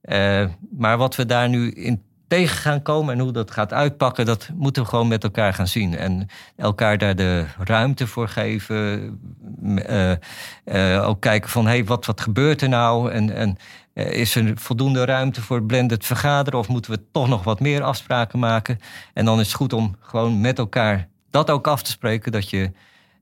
Uh, 0.04 0.46
maar 0.78 0.98
wat 0.98 1.16
we 1.16 1.25
daar 1.25 1.50
nu 1.50 1.72
in 1.72 2.04
tegen 2.28 2.58
gaan 2.58 2.82
komen 2.82 3.13
en 3.13 3.20
hoe 3.20 3.32
dat 3.32 3.51
gaat 3.51 3.74
uitpakken, 3.74 4.25
dat 4.25 4.50
moeten 4.56 4.84
we 4.84 4.90
gewoon 4.90 5.08
met 5.08 5.24
elkaar 5.24 5.54
gaan 5.54 5.68
zien. 5.68 5.98
En 5.98 6.28
elkaar 6.56 6.98
daar 6.98 7.16
de 7.16 7.46
ruimte 7.60 8.08
voor 8.08 8.28
geven. 8.28 9.20
Uh, 9.63 10.12
uh, 10.66 11.08
ook 11.08 11.22
kijken 11.22 11.50
van, 11.50 11.66
hé, 11.66 11.72
hey, 11.72 11.86
wat, 11.86 12.06
wat 12.06 12.22
gebeurt 12.22 12.62
er 12.62 12.70
nou? 12.70 13.12
En, 13.12 13.36
en 13.36 13.58
Eh, 13.94 14.12
is 14.12 14.36
er 14.36 14.58
voldoende 14.58 15.06
ruimte 15.06 15.42
voor 15.42 15.63
blended 15.63 16.06
vergaderen 16.06 16.60
of 16.60 16.68
moeten 16.68 16.92
we 16.92 17.00
toch 17.12 17.28
nog 17.28 17.44
wat 17.44 17.60
meer 17.60 17.84
afspraken 17.84 18.40
maken? 18.40 18.80
En 19.13 19.25
dan 19.25 19.40
is 19.40 19.48
het 19.48 19.56
goed 19.56 19.74
om 19.74 19.96
gewoon 20.00 20.42
met 20.42 20.58
elkaar 20.58 21.08
dat 21.30 21.50
ook 21.50 21.68
af 21.68 21.84
te 21.84 21.92
spreken, 21.92 22.32
dat 22.32 22.50
je 22.50 22.72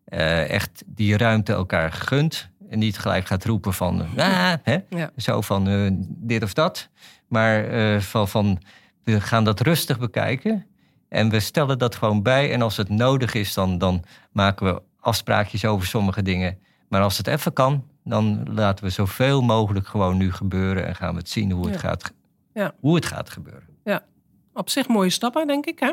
eh, 0.09 0.49
echt 0.49 0.83
die 0.85 1.17
ruimte 1.17 1.53
elkaar 1.53 1.91
gunt. 1.91 2.49
En 2.69 2.79
niet 2.79 2.97
gelijk 2.97 3.25
gaat 3.25 3.45
roepen 3.45 3.73
van, 3.73 4.01
ah, 4.17 4.53
hè? 4.63 4.77
Ja. 4.89 5.11
zo 5.17 5.41
van 5.41 5.67
uh, 5.69 5.89
dit 6.07 6.43
of 6.43 6.53
dat. 6.53 6.89
Maar 7.27 7.73
uh, 7.73 7.99
van, 7.99 8.27
van, 8.27 8.61
we 9.03 9.21
gaan 9.21 9.43
dat 9.43 9.59
rustig 9.59 9.99
bekijken. 9.99 10.65
En 11.09 11.29
we 11.29 11.39
stellen 11.39 11.77
dat 11.77 11.95
gewoon 11.95 12.23
bij. 12.23 12.53
En 12.53 12.61
als 12.61 12.77
het 12.77 12.89
nodig 12.89 13.33
is, 13.33 13.53
dan, 13.53 13.77
dan 13.77 14.03
maken 14.31 14.65
we 14.73 14.81
afspraakjes 14.99 15.65
over 15.65 15.87
sommige 15.87 16.21
dingen. 16.21 16.57
Maar 16.87 17.01
als 17.01 17.17
het 17.17 17.27
even 17.27 17.53
kan, 17.53 17.85
dan 18.03 18.47
laten 18.53 18.83
we 18.83 18.89
zoveel 18.89 19.41
mogelijk 19.41 19.87
gewoon 19.87 20.17
nu 20.17 20.31
gebeuren. 20.31 20.85
En 20.87 20.95
gaan 20.95 21.11
we 21.13 21.19
het 21.19 21.29
zien 21.29 21.51
hoe 21.51 21.65
het, 21.65 21.73
Ja. 21.73 21.79
gaat, 21.79 22.13
Ja. 22.53 22.73
hoe 22.79 22.95
het 22.95 23.05
gaat 23.05 23.29
gebeuren. 23.29 23.67
Ja, 23.83 24.03
op 24.53 24.69
zich 24.69 24.87
mooie 24.87 25.09
stappen, 25.09 25.47
denk 25.47 25.65
ik. 25.65 25.79
Hè? 25.79 25.91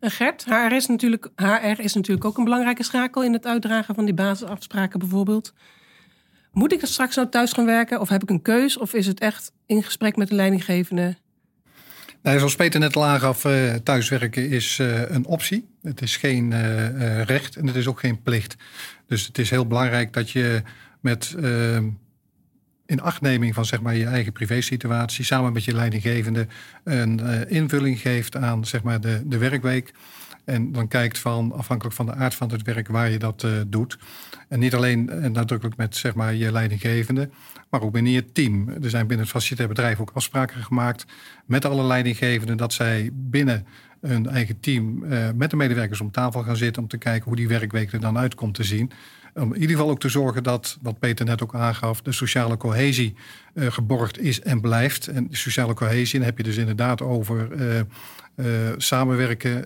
En 0.00 0.10
Gert, 0.10 0.44
HR 0.44 0.72
is, 0.74 0.86
natuurlijk, 0.86 1.28
HR 1.36 1.80
is 1.80 1.94
natuurlijk 1.94 2.24
ook 2.24 2.38
een 2.38 2.44
belangrijke 2.44 2.82
schakel 2.82 3.24
in 3.24 3.32
het 3.32 3.46
uitdragen 3.46 3.94
van 3.94 4.04
die 4.04 4.14
basisafspraken 4.14 4.98
bijvoorbeeld. 4.98 5.52
Moet 6.52 6.72
ik 6.72 6.82
er 6.82 6.88
straks 6.88 7.16
nou 7.16 7.28
thuis 7.28 7.52
gaan 7.52 7.66
werken 7.66 8.00
of 8.00 8.08
heb 8.08 8.22
ik 8.22 8.30
een 8.30 8.42
keus? 8.42 8.78
Of 8.78 8.94
is 8.94 9.06
het 9.06 9.20
echt 9.20 9.52
in 9.66 9.82
gesprek 9.82 10.16
met 10.16 10.28
de 10.28 10.34
leidinggevende? 10.34 11.16
Nou, 12.22 12.38
zoals 12.38 12.56
Peter 12.56 12.80
net 12.80 12.96
al 12.96 13.04
aangaf, 13.04 13.44
eh, 13.44 13.74
thuiswerken 13.74 14.48
is 14.48 14.78
eh, 14.78 15.10
een 15.10 15.26
optie. 15.26 15.68
Het 15.82 16.02
is 16.02 16.16
geen 16.16 16.52
eh, 16.52 16.86
eh, 16.86 17.26
recht 17.26 17.56
en 17.56 17.66
het 17.66 17.76
is 17.76 17.86
ook 17.86 18.00
geen 18.00 18.22
plicht. 18.22 18.56
Dus 19.06 19.26
het 19.26 19.38
is 19.38 19.50
heel 19.50 19.66
belangrijk 19.66 20.12
dat 20.12 20.30
je 20.30 20.62
met 21.00 21.34
eh, 22.86 22.96
inachtneming 22.96 23.54
van 23.54 23.64
zeg 23.64 23.80
maar, 23.80 23.96
je 23.96 24.06
eigen 24.06 24.32
privésituatie... 24.32 25.24
samen 25.24 25.52
met 25.52 25.64
je 25.64 25.74
leidinggevende 25.74 26.46
een 26.84 27.20
eh, 27.20 27.50
invulling 27.50 28.00
geeft 28.00 28.36
aan 28.36 28.64
zeg 28.64 28.82
maar, 28.82 29.00
de, 29.00 29.22
de 29.24 29.38
werkweek. 29.38 29.92
En 30.46 30.72
dan 30.72 30.88
kijkt 30.88 31.18
van, 31.18 31.52
afhankelijk 31.52 31.96
van 31.96 32.06
de 32.06 32.14
aard 32.14 32.34
van 32.34 32.50
het 32.50 32.62
werk, 32.62 32.88
waar 32.88 33.10
je 33.10 33.18
dat 33.18 33.42
eh, 33.42 33.50
doet. 33.66 33.98
En 34.48 34.58
niet 34.58 34.74
alleen 34.74 35.10
eh, 35.10 35.30
nadrukkelijk 35.30 35.76
met 35.76 35.96
zeg 35.96 36.14
maar, 36.14 36.34
je 36.34 36.52
leidinggevende, 36.52 37.30
maar 37.70 37.80
ook 37.80 37.92
binnen 37.92 38.12
je 38.12 38.32
team. 38.32 38.68
Er 38.68 38.90
zijn 38.90 39.06
binnen 39.06 39.26
het 39.26 39.34
facilitair 39.34 39.68
bedrijf 39.68 40.00
ook 40.00 40.10
afspraken 40.14 40.62
gemaakt 40.62 41.06
met 41.46 41.64
alle 41.64 41.82
leidinggevenden 41.82 42.56
dat 42.56 42.72
zij 42.72 43.10
binnen 43.12 43.66
hun 44.00 44.28
eigen 44.28 44.60
team 44.60 45.04
eh, 45.04 45.28
met 45.34 45.50
de 45.50 45.56
medewerkers 45.56 46.00
om 46.00 46.10
tafel 46.10 46.42
gaan 46.42 46.56
zitten 46.56 46.82
om 46.82 46.88
te 46.88 46.98
kijken 46.98 47.24
hoe 47.24 47.36
die 47.36 47.48
werkweek 47.48 47.92
er 47.92 48.00
dan 48.00 48.18
uit 48.18 48.34
komt 48.34 48.54
te 48.54 48.64
zien. 48.64 48.90
Om 49.34 49.54
in 49.54 49.60
ieder 49.60 49.76
geval 49.76 49.90
ook 49.90 50.00
te 50.00 50.08
zorgen 50.08 50.42
dat, 50.42 50.78
wat 50.82 50.98
Peter 50.98 51.26
net 51.26 51.42
ook 51.42 51.54
aangaf, 51.54 52.02
de 52.02 52.12
sociale 52.12 52.56
cohesie 52.56 53.14
eh, 53.54 53.66
geborgd 53.66 54.18
is 54.18 54.40
en 54.40 54.60
blijft. 54.60 55.06
En 55.06 55.28
sociale 55.30 55.74
cohesie, 55.74 56.18
dan 56.18 56.28
heb 56.28 56.36
je 56.36 56.44
dus 56.44 56.56
inderdaad 56.56 57.02
over 57.02 57.52
eh, 57.52 57.80
samenwerken, 58.76 59.64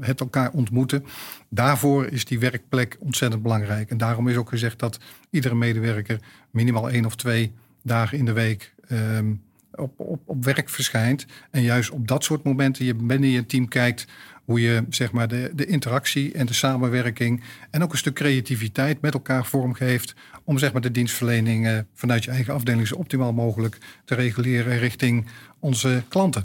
het 0.00 0.20
elkaar 0.20 0.50
ontmoeten. 0.50 1.04
Daarvoor 1.48 2.06
is 2.06 2.24
die 2.24 2.38
werkplek 2.38 2.96
ontzettend 2.98 3.42
belangrijk. 3.42 3.90
En 3.90 3.96
daarom 3.96 4.28
is 4.28 4.36
ook 4.36 4.48
gezegd 4.48 4.78
dat 4.78 4.98
iedere 5.30 5.54
medewerker 5.54 6.20
minimaal 6.50 6.90
één 6.90 7.04
of 7.04 7.16
twee 7.16 7.52
dagen 7.82 8.18
in 8.18 8.24
de 8.24 8.32
week 8.32 8.74
ehm, 8.88 9.32
op, 9.76 10.00
op, 10.00 10.20
op 10.24 10.44
werk 10.44 10.68
verschijnt. 10.68 11.26
En 11.50 11.62
juist 11.62 11.90
op 11.90 12.08
dat 12.08 12.24
soort 12.24 12.44
momenten 12.44 12.84
je 12.84 12.94
binnen 12.94 13.30
je 13.30 13.46
team 13.46 13.68
kijkt 13.68 14.06
hoe 14.44 14.60
je 14.60 14.84
zeg 14.88 15.12
maar, 15.12 15.28
de, 15.28 15.50
de 15.54 15.66
interactie 15.66 16.32
en 16.32 16.46
de 16.46 16.54
samenwerking 16.54 17.42
en 17.70 17.82
ook 17.82 17.92
een 17.92 17.98
stuk 17.98 18.14
creativiteit 18.14 19.00
met 19.00 19.14
elkaar 19.14 19.46
vormgeeft 19.46 20.14
om 20.44 20.58
zeg 20.58 20.72
maar, 20.72 20.80
de 20.80 20.90
dienstverlening 20.90 21.84
vanuit 21.94 22.24
je 22.24 22.30
eigen 22.30 22.54
afdeling 22.54 22.86
zo 22.86 22.94
optimaal 22.94 23.32
mogelijk 23.32 23.78
te 24.04 24.14
reguleren 24.14 24.78
richting 24.78 25.26
onze 25.58 26.02
klanten. 26.08 26.44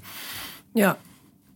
Ja, 0.74 0.98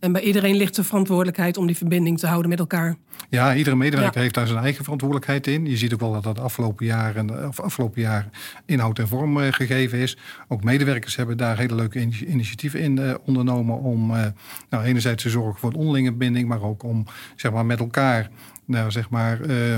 en 0.06 0.12
bij 0.12 0.22
iedereen 0.22 0.56
ligt 0.56 0.76
de 0.76 0.84
verantwoordelijkheid 0.84 1.58
om 1.58 1.66
die 1.68 1.78
verbinding 1.78 2.20
te 2.20 2.28
houden 2.28 2.50
met 2.50 2.60
elkaar. 2.60 2.96
Ja, 3.30 3.56
iedere 3.56 3.76
medewerker 3.76 4.16
Ja. 4.16 4.22
heeft 4.22 4.34
daar 4.34 4.48
zijn 4.48 4.64
eigen 4.64 4.84
verantwoordelijkheid 4.84 5.48
in. 5.48 5.66
Je 5.66 5.78
ziet 5.78 5.94
ook 5.94 6.00
wel 6.00 6.12
dat 6.12 6.24
dat 6.24 6.36
de 6.36 6.42
afgelopen 6.42 6.86
jaren, 6.86 7.48
of 7.48 7.60
afgelopen 7.60 8.02
jaar 8.02 8.30
inhoud 8.66 9.00
en 9.00 9.08
vorm 9.08 9.42
eh, 9.42 9.54
gegeven 9.54 9.98
is. 10.00 10.18
Ook 10.48 10.64
medewerkers 10.64 11.16
hebben 11.16 11.38
daar 11.38 11.58
hele 11.58 11.76
leuke 11.76 12.00
ini- 12.00 12.26
initiatieven 12.28 12.80
in 12.80 12.98
eh, 13.00 13.14
ondernomen 13.26 13.80
om 13.80 14.16
eh, 14.16 14.26
nou, 14.70 14.84
enerzijds 14.84 15.24
te 15.24 15.30
zorgen 15.30 15.60
voor 15.60 15.70
een 15.70 15.76
onderlinge 15.78 16.14
binding, 16.14 16.48
maar 16.48 16.62
ook 16.62 16.84
om 16.84 17.06
zeg 17.36 17.52
maar, 17.52 17.66
met 17.66 17.80
elkaar 17.80 18.30
nou, 18.66 18.92
zeg 18.92 19.10
maar, 19.10 19.42
eh, 19.42 19.78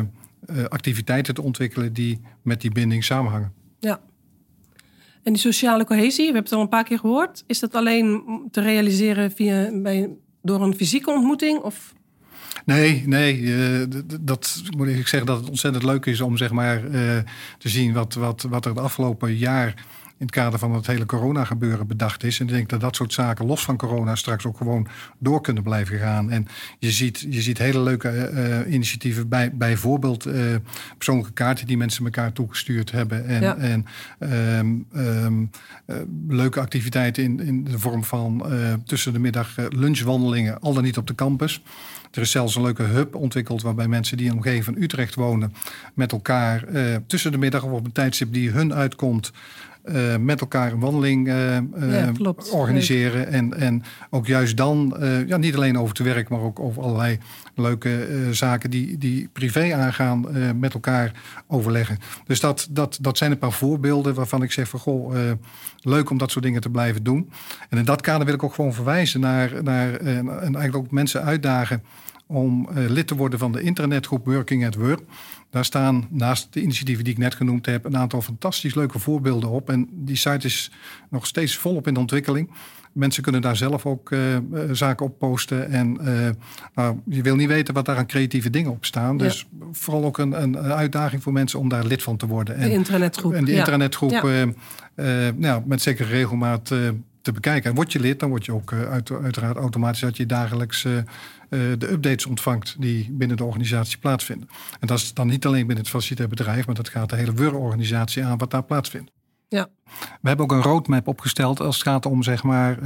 activiteiten 0.67 1.33
te 1.33 1.41
ontwikkelen 1.41 1.93
die 1.93 2.21
met 2.41 2.61
die 2.61 2.71
binding 2.71 3.03
samenhangen. 3.03 3.53
Ja. 3.79 3.99
En 5.27 5.33
die 5.33 5.41
sociale 5.41 5.85
cohesie, 5.85 6.27
we 6.27 6.33
hebben 6.33 6.43
het 6.43 6.53
al 6.53 6.61
een 6.61 6.69
paar 6.69 6.83
keer 6.83 6.99
gehoord. 6.99 7.43
Is 7.47 7.59
dat 7.59 7.75
alleen 7.75 8.23
te 8.51 8.61
realiseren 8.61 9.31
via, 9.31 9.69
bij, 9.73 10.09
door 10.41 10.61
een 10.61 10.75
fysieke 10.75 11.11
ontmoeting? 11.11 11.59
Of 11.59 11.93
Nee, 12.65 13.03
nee. 13.05 13.55
eh, 13.55 14.01
dat 14.21 14.61
moet 14.77 14.87
ik 14.87 15.07
zeggen 15.07 15.25
dat 15.27 15.39
het 15.39 15.49
ontzettend 15.49 15.83
leuk 15.83 16.05
is 16.05 16.21
om 16.21 16.37
zeg 16.37 16.51
maar, 16.51 16.83
eh, 16.85 17.17
te 17.57 17.69
zien 17.69 17.93
wat, 17.93 18.13
wat, 18.13 18.41
wat 18.41 18.65
er 18.65 18.71
het 18.71 18.79
afgelopen 18.79 19.35
jaar 19.35 19.85
in 20.19 20.25
het 20.25 20.35
kader 20.35 20.59
van 20.59 20.73
het 20.73 20.87
hele 20.87 21.05
corona-gebeuren 21.05 21.87
bedacht 21.87 22.23
is. 22.23 22.39
En 22.39 22.45
ik 22.45 22.53
denk 22.53 22.69
dat 22.69 22.81
dat 22.81 22.95
soort 22.95 23.13
zaken 23.13 23.45
los 23.45 23.63
van 23.63 23.77
corona 23.77 24.15
straks 24.15 24.45
ook 24.45 24.57
gewoon 24.57 24.87
door 25.17 25.41
kunnen 25.41 25.63
blijven 25.63 25.99
gaan. 25.99 26.31
En 26.31 26.47
je 26.79 26.91
ziet, 26.91 27.25
je 27.29 27.41
ziet 27.41 27.57
hele 27.57 27.79
leuke 27.79 28.09
eh, 28.09 28.59
eh, 28.59 28.73
initiatieven, 28.73 29.27
bij, 29.29 29.51
bijvoorbeeld 29.53 30.25
eh, 30.25 30.55
persoonlijke 30.95 31.31
kaarten 31.31 31.67
die 31.67 31.77
mensen 31.77 32.05
elkaar 32.05 32.33
toegestuurd 32.33 32.91
hebben. 32.91 33.25
En, 33.25 33.41
Ja. 33.41 33.57
en 33.57 33.85
ehm, 34.19 34.75
ehm, 34.93 35.45
eh, 35.85 35.95
leuke 36.27 36.59
activiteiten 36.59 37.23
in, 37.23 37.39
in 37.39 37.63
de 37.63 37.79
vorm 37.79 38.03
van 38.03 38.45
tussen 38.85 39.13
de 39.13 39.19
middag 39.19 39.55
lunchwandelingen, 39.69 40.59
al 40.59 40.73
dan 40.73 40.83
niet 40.83 40.97
op 40.97 41.07
de 41.07 41.15
campus. 41.15 41.61
Er 42.11 42.21
is 42.21 42.31
zelfs 42.31 42.55
een 42.55 42.61
leuke 42.61 42.83
hub 42.83 43.15
ontwikkeld 43.15 43.61
waarbij 43.61 43.87
mensen 43.87 44.17
die 44.17 44.25
in 44.25 44.31
de 44.31 44.37
omgeving 44.37 44.63
van 44.63 44.77
Utrecht 44.77 45.15
wonen 45.15 45.53
met 45.93 46.11
elkaar 46.11 46.63
tussen 47.07 47.31
de 47.31 47.37
middag 47.37 47.63
of 47.63 47.71
op 47.71 47.85
een 47.85 47.91
tijdstip 47.91 48.33
die 48.33 48.51
hun 48.51 48.73
uitkomt. 48.73 49.31
Eh, 49.87 50.17
met 50.17 50.41
elkaar 50.41 50.71
een 50.71 50.79
wandeling 50.79 51.27
eh, 51.27 51.57
eh, 51.57 51.63
Ja, 51.89 52.11
klopt. 52.11 52.49
organiseren. 52.49 53.27
En, 53.27 53.53
en 53.53 53.83
ook 54.09 54.27
juist 54.27 54.57
dan, 54.57 54.95
ja, 55.27 55.37
niet 55.37 55.55
alleen 55.55 55.77
over 55.77 55.97
het 55.97 56.05
werk, 56.05 56.29
maar 56.29 56.39
ook 56.39 56.59
over 56.59 56.83
allerlei 56.83 57.17
leuke 57.55 58.07
zaken 58.31 58.69
die, 58.69 58.97
die 58.97 59.29
privé 59.33 59.73
aangaan, 59.75 60.25
met 60.59 60.73
elkaar 60.73 61.11
overleggen. 61.47 61.97
Dus 62.25 62.39
dat, 62.39 62.67
dat, 62.69 62.97
dat 63.01 63.17
zijn 63.17 63.31
een 63.31 63.37
paar 63.37 63.51
voorbeelden 63.51 64.13
waarvan 64.13 64.43
ik 64.43 64.51
zeg 64.51 64.67
van 64.67 64.79
goh, 64.79 65.15
leuk 65.81 66.09
om 66.09 66.17
dat 66.17 66.31
soort 66.31 66.45
dingen 66.45 66.61
te 66.61 66.69
blijven 66.69 67.03
doen. 67.03 67.29
En 67.69 67.77
in 67.77 67.85
dat 67.85 68.01
kader 68.01 68.25
wil 68.25 68.35
ik 68.35 68.43
ook 68.43 68.53
gewoon 68.53 68.73
verwijzen 68.73 69.19
naar, 69.19 69.63
naar 69.63 69.93
en 69.93 70.27
eigenlijk 70.27 70.75
ook 70.75 70.91
mensen 70.91 71.23
uitdagen 71.23 71.83
om 72.27 72.67
eh, 72.69 72.89
lid 72.89 73.07
te 73.07 73.15
worden 73.15 73.39
van 73.39 73.51
de 73.51 73.61
internetgroep 73.61 74.25
Working 74.25 74.65
at 74.65 74.75
Work. 74.75 75.01
Daar 75.49 75.65
staan 75.65 76.07
naast 76.09 76.53
de 76.53 76.61
initiatieven 76.61 77.03
die 77.03 77.13
ik 77.13 77.19
net 77.19 77.35
genoemd 77.35 77.65
heb 77.65 77.85
een 77.85 77.97
aantal 77.97 78.21
fantastisch 78.21 78.75
leuke 78.75 78.99
voorbeelden 78.99 79.49
op. 79.49 79.69
En 79.69 79.87
die 79.91 80.15
site 80.15 80.45
is 80.47 80.71
nog 81.09 81.25
steeds 81.25 81.57
volop 81.57 81.87
in 81.87 81.93
de 81.93 81.99
ontwikkeling. 81.99 82.51
Mensen 82.93 83.23
kunnen 83.23 83.41
daar 83.41 83.55
zelf 83.55 83.85
ook 83.85 84.11
eh, 84.11 84.35
eh, 84.35 84.41
zaken 84.71 85.05
op 85.05 85.19
posten. 85.19 85.69
En 85.69 85.97
nou, 86.75 86.97
je 87.05 87.21
wil 87.21 87.35
niet 87.35 87.47
weten 87.47 87.73
wat 87.73 87.85
daar 87.85 87.97
aan 87.97 88.07
creatieve 88.07 88.49
dingen 88.49 88.71
op 88.71 88.85
staan. 88.85 89.17
Dus 89.17 89.47
vooral 89.71 90.03
ook 90.05 90.17
een, 90.17 90.41
een, 90.41 90.57
uitdaging 90.57 91.23
voor 91.23 91.33
mensen 91.33 91.59
om 91.59 91.69
daar 91.69 91.85
lid 91.85 92.03
van 92.03 92.17
te 92.17 92.27
worden. 92.27 92.57
de 92.59 92.63
En, 92.65 92.71
internetgroep? 92.71 93.33
en 93.33 93.45
die 93.45 93.53
Ja. 93.53 93.59
internetgroep 93.59 94.11
Ja. 94.11 95.31
nou, 95.35 95.61
met 95.65 95.81
zekere 95.81 96.09
regelmaat 96.09 96.71
te 97.27 97.33
bekijken. 97.33 97.69
En 97.69 97.75
word 97.75 97.91
je 97.91 97.99
lid, 97.99 98.19
dan 98.19 98.29
word 98.29 98.45
je 98.45 98.53
ook 98.53 98.71
eh, 98.71 98.91
uit, 98.91 99.11
uiteraard 99.11 99.57
automatisch 99.57 99.99
dat 99.99 100.17
je 100.17 100.25
dagelijks 100.25 100.85
eh, 100.85 100.97
eh, 100.97 101.05
de 101.49 101.91
updates 101.91 102.25
ontvangt 102.25 102.75
die 102.79 103.11
binnen 103.11 103.37
de 103.37 103.43
organisatie 103.43 103.97
plaatsvinden. 103.97 104.49
En 104.79 104.87
dat 104.87 104.97
is 104.97 105.13
dan 105.13 105.27
niet 105.27 105.45
alleen 105.45 105.67
binnen 105.67 105.77
het 105.77 105.89
facilitair 105.89 106.29
bedrijf, 106.29 106.65
maar 106.65 106.75
dat 106.75 106.89
gaat 106.89 107.09
de 107.09 107.15
hele 107.15 107.33
WUR-organisatie 107.33 108.25
aan 108.25 108.37
wat 108.37 108.51
daar 108.51 108.63
plaatsvindt. 108.63 109.11
Ja. 109.47 109.67
We 110.21 110.27
hebben 110.27 110.45
ook 110.45 110.51
een 110.51 110.61
roadmap 110.61 111.07
opgesteld 111.07 111.59
als 111.59 111.75
het 111.75 111.87
gaat 111.87 112.05
om 112.05 112.23
zeg 112.23 112.43
maar, 112.43 112.77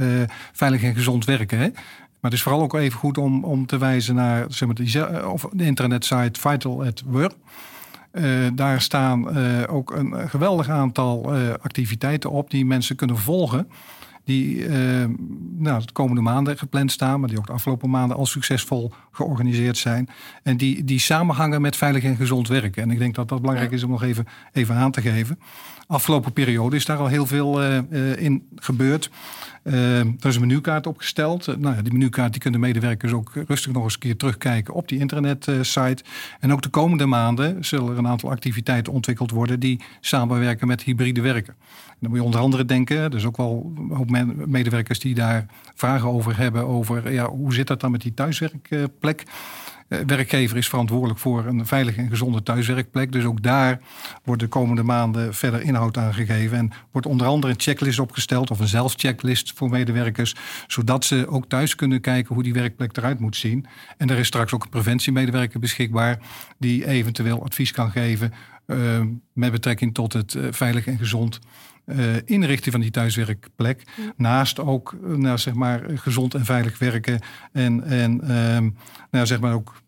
veilig 0.52 0.82
en 0.82 0.94
gezond 0.94 1.24
werken. 1.24 1.58
Hè? 1.58 1.68
Maar 1.68 2.30
het 2.30 2.32
is 2.32 2.42
vooral 2.42 2.62
ook 2.62 2.74
even 2.74 2.98
goed 2.98 3.18
om, 3.18 3.44
om 3.44 3.66
te 3.66 3.78
wijzen 3.78 4.14
naar 4.14 4.44
zeg 4.48 4.68
maar, 4.68 4.76
die, 4.76 5.28
of 5.30 5.46
de 5.52 5.64
internetsite 5.64 6.40
Vital 6.40 6.84
at 6.84 7.02
Work. 7.06 7.34
Daar 8.54 8.80
staan 8.80 9.36
ook 9.66 9.90
een 9.90 10.28
geweldig 10.30 10.68
aantal 10.68 11.32
activiteiten 11.62 12.30
op 12.30 12.50
die 12.50 12.66
mensen 12.66 12.96
kunnen 12.96 13.18
volgen. 13.18 13.68
Die 14.24 14.56
uh, 14.56 15.04
nou, 15.56 15.82
de 15.84 15.92
komende 15.92 16.20
maanden 16.20 16.58
gepland 16.58 16.92
staan, 16.92 17.20
maar 17.20 17.28
die 17.28 17.38
ook 17.38 17.46
de 17.46 17.52
afgelopen 17.52 17.90
maanden 17.90 18.16
al 18.16 18.26
succesvol 18.26 18.92
georganiseerd 19.12 19.76
zijn. 19.76 20.08
En 20.42 20.56
die, 20.56 20.84
die 20.84 21.00
samenhangen 21.00 21.60
met 21.60 21.76
veilig 21.76 22.04
en 22.04 22.16
gezond 22.16 22.48
werken. 22.48 22.82
En 22.82 22.90
ik 22.90 22.98
denk 22.98 23.14
dat 23.14 23.28
dat 23.28 23.40
belangrijk 23.40 23.72
is 23.72 23.82
om 23.82 23.90
nog 23.90 24.02
even, 24.02 24.26
even 24.52 24.74
aan 24.74 24.90
te 24.90 25.00
geven. 25.00 25.38
Afgelopen 25.86 26.32
periode 26.32 26.76
is 26.76 26.84
daar 26.84 26.98
al 26.98 27.06
heel 27.06 27.26
veel 27.26 27.62
uh, 27.62 28.16
in 28.16 28.46
gebeurd. 28.56 29.10
Uh, 29.62 29.98
er 29.98 30.14
is 30.22 30.34
een 30.34 30.40
menukaart 30.40 30.86
opgesteld. 30.86 31.48
Uh, 31.48 31.56
nou 31.56 31.76
ja, 31.76 31.82
die 31.82 31.92
menukaart 31.92 32.32
die 32.32 32.40
kunnen 32.40 32.60
medewerkers 32.60 33.12
ook 33.12 33.32
rustig 33.46 33.72
nog 33.72 33.84
eens 33.84 33.94
een 33.94 34.00
keer 34.00 34.16
terugkijken 34.16 34.74
op 34.74 34.88
die 34.88 34.98
internetsite. 34.98 36.04
en 36.40 36.52
ook 36.52 36.62
de 36.62 36.68
komende 36.68 37.06
maanden 37.06 37.64
zullen 37.64 37.92
er 37.92 37.98
een 37.98 38.06
aantal 38.06 38.30
activiteiten 38.30 38.92
ontwikkeld 38.92 39.30
worden 39.30 39.60
die 39.60 39.80
samenwerken 40.00 40.66
met 40.66 40.82
hybride 40.82 41.20
werken. 41.20 41.54
En 41.88 41.98
dan 42.00 42.10
moet 42.10 42.18
je 42.18 42.24
onder 42.24 42.40
andere 42.40 42.64
denken, 42.64 43.10
is 43.10 43.24
ook 43.24 43.36
wel 43.36 43.72
een 43.76 43.96
hoop 43.96 44.10
medewerkers 44.46 44.98
die 44.98 45.14
daar 45.14 45.46
vragen 45.74 46.08
over 46.08 46.36
hebben, 46.36 46.66
over 46.66 47.12
ja, 47.12 47.28
hoe 47.28 47.54
zit 47.54 47.66
dat 47.66 47.80
dan 47.80 47.90
met 47.90 48.00
die 48.00 48.14
thuiswerkplek. 48.14 49.24
Eh, 49.92 49.98
werkgever 50.06 50.56
is 50.56 50.68
verantwoordelijk 50.68 51.18
voor 51.18 51.46
een 51.46 51.66
veilige 51.66 52.00
en 52.00 52.08
gezonde 52.08 52.42
thuiswerkplek. 52.42 53.12
Dus 53.12 53.24
ook 53.24 53.42
daar 53.42 53.80
wordt 54.24 54.40
de 54.42 54.48
komende 54.48 54.82
maanden 54.82 55.34
verder 55.34 55.62
inhoud 55.62 55.96
aangegeven. 55.96 56.58
En 56.58 56.70
wordt 56.90 57.06
onder 57.06 57.26
andere 57.26 57.52
een 57.52 57.60
checklist 57.60 57.98
opgesteld 57.98 58.50
of 58.50 58.60
een 58.60 58.68
zelfchecklist 58.68 59.52
voor 59.54 59.70
medewerkers. 59.70 60.34
Zodat 60.66 61.04
ze 61.04 61.26
ook 61.28 61.48
thuis 61.48 61.74
kunnen 61.74 62.00
kijken 62.00 62.34
hoe 62.34 62.42
die 62.42 62.52
werkplek 62.52 62.96
eruit 62.96 63.18
moet 63.18 63.36
zien. 63.36 63.66
En 63.96 64.10
er 64.10 64.18
is 64.18 64.26
straks 64.26 64.52
ook 64.52 64.62
een 64.62 64.70
preventiemedewerker 64.70 65.60
beschikbaar 65.60 66.18
die 66.58 66.86
eventueel 66.86 67.44
advies 67.44 67.72
kan 67.72 67.90
geven 67.90 68.32
met 69.32 69.52
betrekking 69.52 69.94
tot 69.94 70.12
het 70.12 70.34
uh, 70.34 70.46
veilig 70.50 70.86
en 70.86 70.98
gezond 70.98 71.38
uh, 71.86 72.14
inrichten 72.24 72.72
van 72.72 72.80
die 72.80 72.90
thuiswerkplek. 72.90 73.84
Naast 74.16 74.58
ook 74.58 74.96
nou, 75.16 75.38
zeg 75.38 75.54
maar, 75.54 75.82
gezond 75.94 76.34
en 76.34 76.44
veilig 76.44 76.78
werken. 76.78 77.20
En, 77.52 77.84
en 77.84 78.16
nou, 79.10 79.26
zeg 79.26 79.40
maar 79.40 79.54
ook 79.54 79.82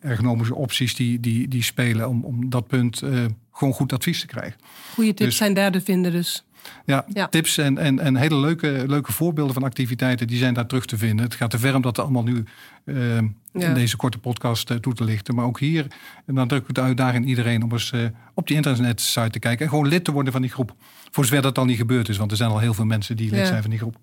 ergonomische 0.00 0.54
opties 0.54 0.94
die, 0.94 1.20
die, 1.20 1.48
die 1.48 1.62
spelen 1.62 2.08
om, 2.08 2.24
om 2.24 2.50
dat 2.50 2.66
punt 2.66 3.02
uh, 3.02 3.24
gewoon 3.52 3.74
goed 3.74 3.92
advies 3.92 4.20
te 4.20 4.26
krijgen. 4.26 4.60
Goede 4.94 5.14
tips 5.14 5.28
dus, 5.28 5.36
zijn 5.36 5.54
daar 5.54 5.72
te 5.72 5.80
vinden 5.80 6.12
dus. 6.12 6.44
Ja, 6.84 7.04
ja, 7.12 7.28
tips 7.28 7.58
en, 7.58 7.78
en, 7.78 7.98
en 7.98 8.16
hele 8.16 8.36
leuke, 8.36 8.84
leuke 8.86 9.12
voorbeelden 9.12 9.54
van 9.54 9.62
activiteiten 9.62 10.26
die 10.26 10.38
zijn 10.38 10.54
daar 10.54 10.66
terug 10.66 10.86
te 10.86 10.98
vinden. 10.98 11.24
Het 11.24 11.34
gaat 11.34 11.50
te 11.50 11.58
ver 11.58 11.74
om 11.74 11.82
dat 11.82 11.98
allemaal 11.98 12.22
nu 12.22 12.44
uh, 12.84 13.14
ja. 13.14 13.22
in 13.52 13.74
deze 13.74 13.96
korte 13.96 14.18
podcast 14.18 14.70
uh, 14.70 14.76
toe 14.76 14.94
te 14.94 15.04
lichten. 15.04 15.34
Maar 15.34 15.44
ook 15.44 15.60
hier, 15.60 15.86
en 16.26 16.34
dan 16.34 16.48
druk 16.48 16.68
ik 16.68 16.74
de 16.74 16.80
uitdaging 16.80 17.26
iedereen 17.26 17.62
om 17.62 17.72
eens 17.72 17.92
uh, 17.92 18.06
op 18.34 18.46
die 18.46 18.56
internetsite 18.56 19.30
te 19.30 19.38
kijken 19.38 19.64
en 19.64 19.70
gewoon 19.70 19.88
lid 19.88 20.04
te 20.04 20.12
worden 20.12 20.32
van 20.32 20.42
die 20.42 20.50
groep. 20.50 20.74
Voor 21.10 21.24
zover 21.24 21.42
dat 21.42 21.58
al 21.58 21.64
niet 21.64 21.76
gebeurd 21.76 22.08
is, 22.08 22.16
want 22.16 22.30
er 22.30 22.36
zijn 22.36 22.50
al 22.50 22.58
heel 22.58 22.74
veel 22.74 22.84
mensen 22.84 23.16
die 23.16 23.30
lid 23.30 23.40
ja. 23.40 23.46
zijn 23.46 23.60
van 23.60 23.70
die 23.70 23.78
groep. 23.78 23.96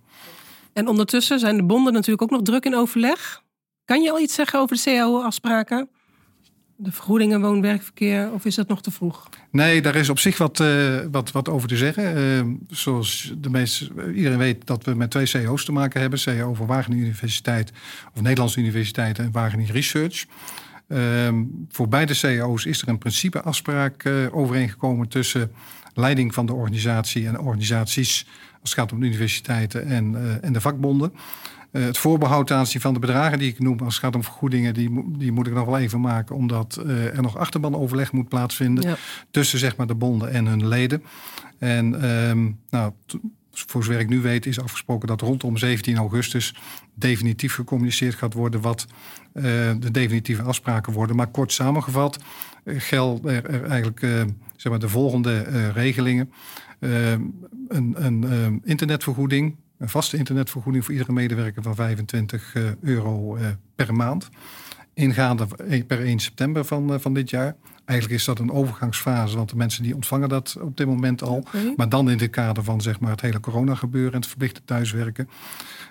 En 0.73 0.87
ondertussen 0.87 1.39
zijn 1.39 1.57
de 1.57 1.63
bonden 1.63 1.93
natuurlijk 1.93 2.21
ook 2.21 2.37
nog 2.37 2.41
druk 2.41 2.65
in 2.65 2.75
overleg. 2.75 3.43
Kan 3.85 4.01
je 4.01 4.11
al 4.11 4.19
iets 4.19 4.33
zeggen 4.33 4.59
over 4.59 4.75
de 4.75 4.81
CAO-afspraken? 4.83 5.89
De 6.77 6.91
vergoedingen 6.91 7.41
woon-werkverkeer, 7.41 8.31
of 8.31 8.45
is 8.45 8.55
dat 8.55 8.67
nog 8.67 8.81
te 8.81 8.91
vroeg? 8.91 9.29
Nee, 9.51 9.81
daar 9.81 9.95
is 9.95 10.09
op 10.09 10.19
zich 10.19 10.37
wat, 10.37 10.59
uh, 10.59 10.99
wat, 11.11 11.31
wat 11.31 11.49
over 11.49 11.67
te 11.67 11.77
zeggen. 11.77 12.17
Uh, 12.17 12.55
zoals 12.67 13.33
de 13.37 13.49
meest, 13.49 13.89
iedereen 14.15 14.37
weet 14.37 14.67
dat 14.67 14.83
we 14.83 14.93
met 14.93 15.11
twee 15.11 15.25
CEO's 15.25 15.65
te 15.65 15.71
maken 15.71 16.01
hebben. 16.01 16.19
CEO 16.19 16.53
voor 16.53 16.67
Wageningen 16.67 17.05
Universiteit 17.05 17.71
of 18.13 18.21
Nederlandse 18.21 18.59
Universiteit 18.59 19.19
en 19.19 19.31
Wageningen 19.31 19.73
Research. 19.73 20.25
Uh, 20.87 21.29
voor 21.69 21.87
beide 21.87 22.13
CEO's 22.13 22.65
is 22.65 22.81
er 22.81 22.87
een 22.87 22.97
principeafspraak 22.97 24.03
uh, 24.03 24.35
overeengekomen 24.35 25.07
tussen 25.07 25.51
leiding 25.93 26.33
van 26.33 26.45
de 26.45 26.53
organisatie 26.53 27.27
en 27.27 27.39
organisaties 27.39 28.25
het 28.69 28.79
gaat 28.79 28.91
om 28.91 28.99
de 28.99 29.05
universiteiten 29.05 29.85
en, 29.85 30.39
en 30.41 30.53
de 30.53 30.61
vakbonden. 30.61 31.13
Uh, 31.71 31.85
het 31.85 31.97
voorbehoud 31.97 32.47
ten 32.47 32.57
aanzien 32.57 32.81
van 32.81 32.93
de 32.93 32.99
bedragen 32.99 33.39
die 33.39 33.49
ik 33.49 33.59
noem, 33.59 33.79
als 33.79 33.95
het 33.95 34.03
gaat 34.03 34.15
om 34.15 34.23
vergoedingen, 34.23 34.73
die, 34.73 35.03
die 35.17 35.31
moet 35.31 35.47
ik 35.47 35.53
nog 35.53 35.65
wel 35.65 35.77
even 35.77 36.01
maken, 36.01 36.35
omdat 36.35 36.81
uh, 36.85 37.15
er 37.15 37.21
nog 37.21 37.37
achterbanoverleg 37.37 38.11
moet 38.11 38.29
plaatsvinden 38.29 38.89
ja. 38.89 38.95
tussen 39.31 39.59
zeg 39.59 39.75
maar, 39.75 39.87
de 39.87 39.95
bonden 39.95 40.31
en 40.31 40.45
hun 40.45 40.67
leden. 40.67 41.03
En 41.59 42.09
um, 42.09 42.59
nou, 42.69 42.93
voor 43.67 43.83
zover 43.83 43.99
ik 43.99 44.09
nu 44.09 44.21
weet, 44.21 44.45
is 44.45 44.59
afgesproken 44.59 45.07
dat 45.07 45.21
rondom 45.21 45.57
17 45.57 45.97
augustus 45.97 46.55
definitief 46.93 47.53
gecommuniceerd 47.53 48.15
gaat 48.15 48.33
worden 48.33 48.61
wat 48.61 48.85
uh, 49.33 49.43
de 49.79 49.91
definitieve 49.91 50.41
afspraken 50.41 50.93
worden. 50.93 51.15
Maar 51.15 51.27
kort 51.27 51.51
samengevat 51.51 52.19
geldt 52.65 53.25
er, 53.25 53.63
eigenlijk 53.63 53.99
zeg 54.55 54.71
maar 54.71 54.79
de 54.79 54.89
volgende 54.89 55.69
regelingen. 55.71 56.31
een, 56.79 57.95
een 57.97 58.61
internetvergoeding 58.63 59.55
een 59.77 59.89
vaste 59.89 60.17
internetvergoeding 60.17 60.83
voor 60.83 60.93
iedere 60.93 61.13
medewerker 61.13 61.61
van 61.61 61.75
25 61.75 62.55
uh, 62.55 62.63
euro 62.81 63.37
uh, 63.37 63.47
per 63.75 63.93
maand. 63.93 64.29
Ingaande 64.93 65.47
per 65.87 65.99
1 65.99 66.19
september 66.19 66.65
van, 66.65 66.93
uh, 66.93 66.99
van 66.99 67.13
dit 67.13 67.29
jaar. 67.29 67.55
Eigenlijk 67.85 68.19
is 68.19 68.25
dat 68.25 68.39
een 68.39 68.51
overgangsfase, 68.51 69.35
want 69.35 69.49
de 69.49 69.55
mensen 69.55 69.83
die 69.83 69.95
ontvangen 69.95 70.29
dat 70.29 70.57
op 70.61 70.77
dit 70.77 70.87
moment 70.87 71.21
al. 71.21 71.35
Okay. 71.35 71.73
Maar 71.75 71.89
dan 71.89 72.09
in 72.09 72.17
het 72.17 72.29
kader 72.29 72.63
van 72.63 72.81
zeg 72.81 72.99
maar, 72.99 73.11
het 73.11 73.21
hele 73.21 73.39
corona 73.39 73.75
gebeuren 73.75 74.11
en 74.11 74.19
het 74.19 74.27
verplichte 74.27 74.61
thuiswerken. 74.65 75.29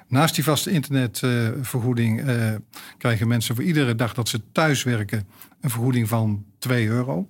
Naast 0.09 0.35
die 0.35 0.45
vaste 0.45 0.71
internetvergoeding 0.71 2.23
krijgen 2.99 3.29
mensen 3.29 3.55
voor 3.55 3.65
iedere 3.65 3.95
dag 3.95 4.15
dat 4.15 4.29
ze 4.29 4.41
thuiswerken 4.53 5.27
een 5.61 5.71
vergoeding 5.71 6.09
van 6.09 6.45
2 6.59 6.87
euro. 6.87 7.29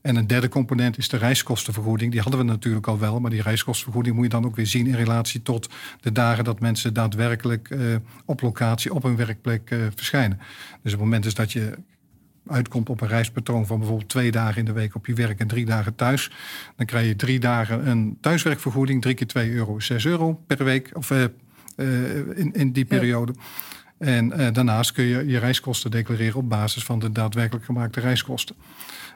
En 0.00 0.16
een 0.16 0.26
derde 0.26 0.48
component 0.48 0.98
is 0.98 1.08
de 1.08 1.16
reiskostenvergoeding. 1.16 2.12
Die 2.12 2.20
hadden 2.20 2.40
we 2.40 2.46
natuurlijk 2.46 2.86
al 2.86 2.98
wel, 2.98 3.20
maar 3.20 3.30
die 3.30 3.42
reiskostenvergoeding 3.42 4.14
moet 4.14 4.24
je 4.24 4.30
dan 4.30 4.44
ook 4.44 4.56
weer 4.56 4.66
zien 4.66 4.86
in 4.86 4.94
relatie 4.94 5.42
tot 5.42 5.68
de 6.00 6.12
dagen 6.12 6.44
dat 6.44 6.60
mensen 6.60 6.94
daadwerkelijk 6.94 7.70
uh, 7.70 7.96
op 8.24 8.40
locatie 8.40 8.94
op 8.94 9.04
een 9.04 9.16
werkplek 9.16 9.70
uh, 9.70 9.86
verschijnen. 9.94 10.38
Dus 10.82 10.92
op 10.92 10.98
het 10.98 11.08
moment 11.08 11.26
is 11.26 11.34
dat 11.34 11.52
je 11.52 11.78
uitkomt 12.50 12.88
op 12.88 13.00
een 13.00 13.08
reispatroon 13.08 13.66
van 13.66 13.78
bijvoorbeeld 13.78 14.08
twee 14.08 14.30
dagen 14.30 14.58
in 14.58 14.64
de 14.64 14.72
week 14.72 14.94
op 14.94 15.06
je 15.06 15.14
werk 15.14 15.40
en 15.40 15.46
drie 15.46 15.64
dagen 15.64 15.94
thuis, 15.94 16.30
dan 16.76 16.86
krijg 16.86 17.06
je 17.06 17.16
drie 17.16 17.40
dagen 17.40 17.88
een 17.88 18.18
thuiswerkvergoeding, 18.20 19.02
drie 19.02 19.14
keer 19.14 19.26
2 19.26 19.52
euro, 19.52 19.80
6 19.80 20.06
euro 20.06 20.40
per 20.46 20.64
week 20.64 20.90
of 20.92 21.10
uh, 21.10 21.24
in, 22.34 22.52
in 22.52 22.72
die 22.72 22.84
periode. 22.84 23.34
Ja. 23.36 24.06
En 24.06 24.52
daarnaast 24.52 24.92
kun 24.92 25.04
je 25.04 25.26
je 25.26 25.38
reiskosten 25.38 25.90
declareren 25.90 26.36
op 26.36 26.48
basis 26.48 26.84
van 26.84 26.98
de 26.98 27.12
daadwerkelijk 27.12 27.64
gemaakte 27.64 28.00
reiskosten. 28.00 28.56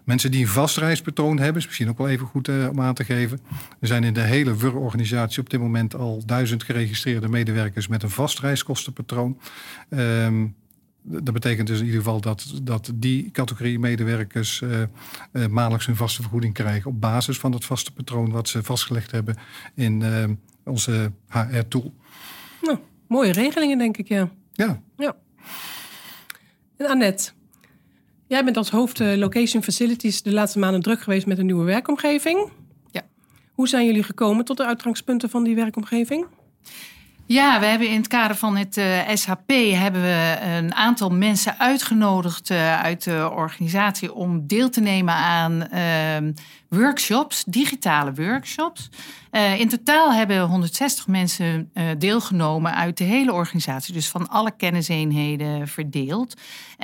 Mensen 0.05 0.31
die 0.31 0.41
een 0.41 0.49
vast 0.49 0.77
reispatroon 0.77 1.39
hebben, 1.39 1.61
is 1.61 1.67
misschien 1.67 1.89
ook 1.89 1.99
wel 1.99 2.09
even 2.09 2.27
goed 2.27 2.49
uh, 2.49 2.69
om 2.69 2.81
aan 2.81 2.95
te 2.95 3.05
geven. 3.05 3.41
Er 3.81 3.87
zijn 3.87 4.05
in 4.05 4.15
de 4.15 4.21
hele 4.21 4.57
WUR-organisatie 4.57 5.41
op 5.41 5.51
dit 5.51 5.61
moment 5.61 5.95
al 5.95 6.23
duizend 6.27 6.63
geregistreerde 6.63 7.29
medewerkers 7.29 7.89
met 7.89 8.03
een 8.03 8.11
vast 8.11 8.41
reiskostenpatroon. 8.41 9.39
Um, 9.89 10.55
dat 11.07 11.35
betekent 11.35 11.67
dus 11.67 11.79
in 11.79 11.85
ieder 11.85 12.01
geval 12.01 12.21
dat, 12.21 12.61
dat 12.63 12.91
die 12.95 13.31
categorie 13.31 13.79
medewerkers 13.79 14.61
uh, 14.61 14.81
uh, 15.33 15.47
maandelijks 15.47 15.87
hun 15.87 15.97
vaste 15.97 16.23
vergoeding 16.23 16.55
krijgen 16.55 16.91
op 16.91 17.01
basis 17.01 17.39
van 17.39 17.53
het 17.53 17.65
vaste 17.65 17.93
patroon 17.93 18.31
wat 18.31 18.49
ze 18.49 18.63
vastgelegd 18.63 19.11
hebben 19.11 19.37
in 19.75 20.01
uh, 20.01 20.25
onze 20.65 21.13
HR-tool. 21.29 21.95
Nou, 22.63 22.79
mooie 23.07 23.33
regelingen, 23.33 23.79
denk 23.79 23.97
ik, 23.97 24.09
ja. 24.09 24.31
Ja. 24.53 24.81
ja. 24.97 25.17
En 26.77 26.87
Annette, 26.87 27.33
Jij 28.27 28.45
bent 28.45 28.57
als 28.57 28.71
hoofd 28.71 28.99
Location 28.99 29.63
Facilities 29.63 30.23
de 30.23 30.33
laatste 30.33 30.59
maanden 30.59 30.83
druk 30.83 31.01
geweest 31.01 31.27
met 31.27 31.39
een 31.39 31.47
nieuwe 31.47 31.65
werkomgeving. 31.65 32.49
Ja. 32.91 33.03
Hoe 33.53 33.69
zijn 33.69 33.87
jullie 33.87 34.03
gekomen 34.03 34.45
tot 34.45 34.57
de 34.57 34.67
uitgangspunten 34.67 35.31
van 35.31 35.45
die 35.45 35.55
werkomgeving? 35.55 36.27
Ja, 37.27 37.61
we 37.61 37.67
hebben 37.67 37.89
in 37.89 37.97
het 37.97 38.09
kader 38.09 38.37
van 38.37 38.57
het 38.57 38.77
uh, 38.77 39.09
SHP 39.15 39.51
hebben 39.73 40.03
we 40.03 40.39
een 40.41 40.75
aantal 40.75 41.11
mensen 41.11 41.59
uitgenodigd 41.59 42.51
uh, 42.51 42.83
uit 42.83 43.05
de 43.05 43.31
organisatie 43.35 44.15
om 44.15 44.47
deel 44.47 44.71
te 44.71 44.81
nemen 44.81 45.15
aan 45.15 45.67
uh, 45.73 46.33
workshops, 46.69 47.45
digitale 47.45 48.13
workshops. 48.15 48.91
Uh, 49.33 49.61
in 49.61 49.69
totaal 49.69 50.13
hebben 50.13 50.41
160 50.41 51.07
mensen 51.07 51.73
deelgenomen 51.99 52.75
uit 52.75 52.99
de 52.99 53.05
hele 53.05 53.33
organisatie, 53.33 53.95
dus 53.95 54.09
van 54.09 54.29
alle 54.29 54.51
kenniseenheden 54.57 55.69
verdeeld. 55.69 56.35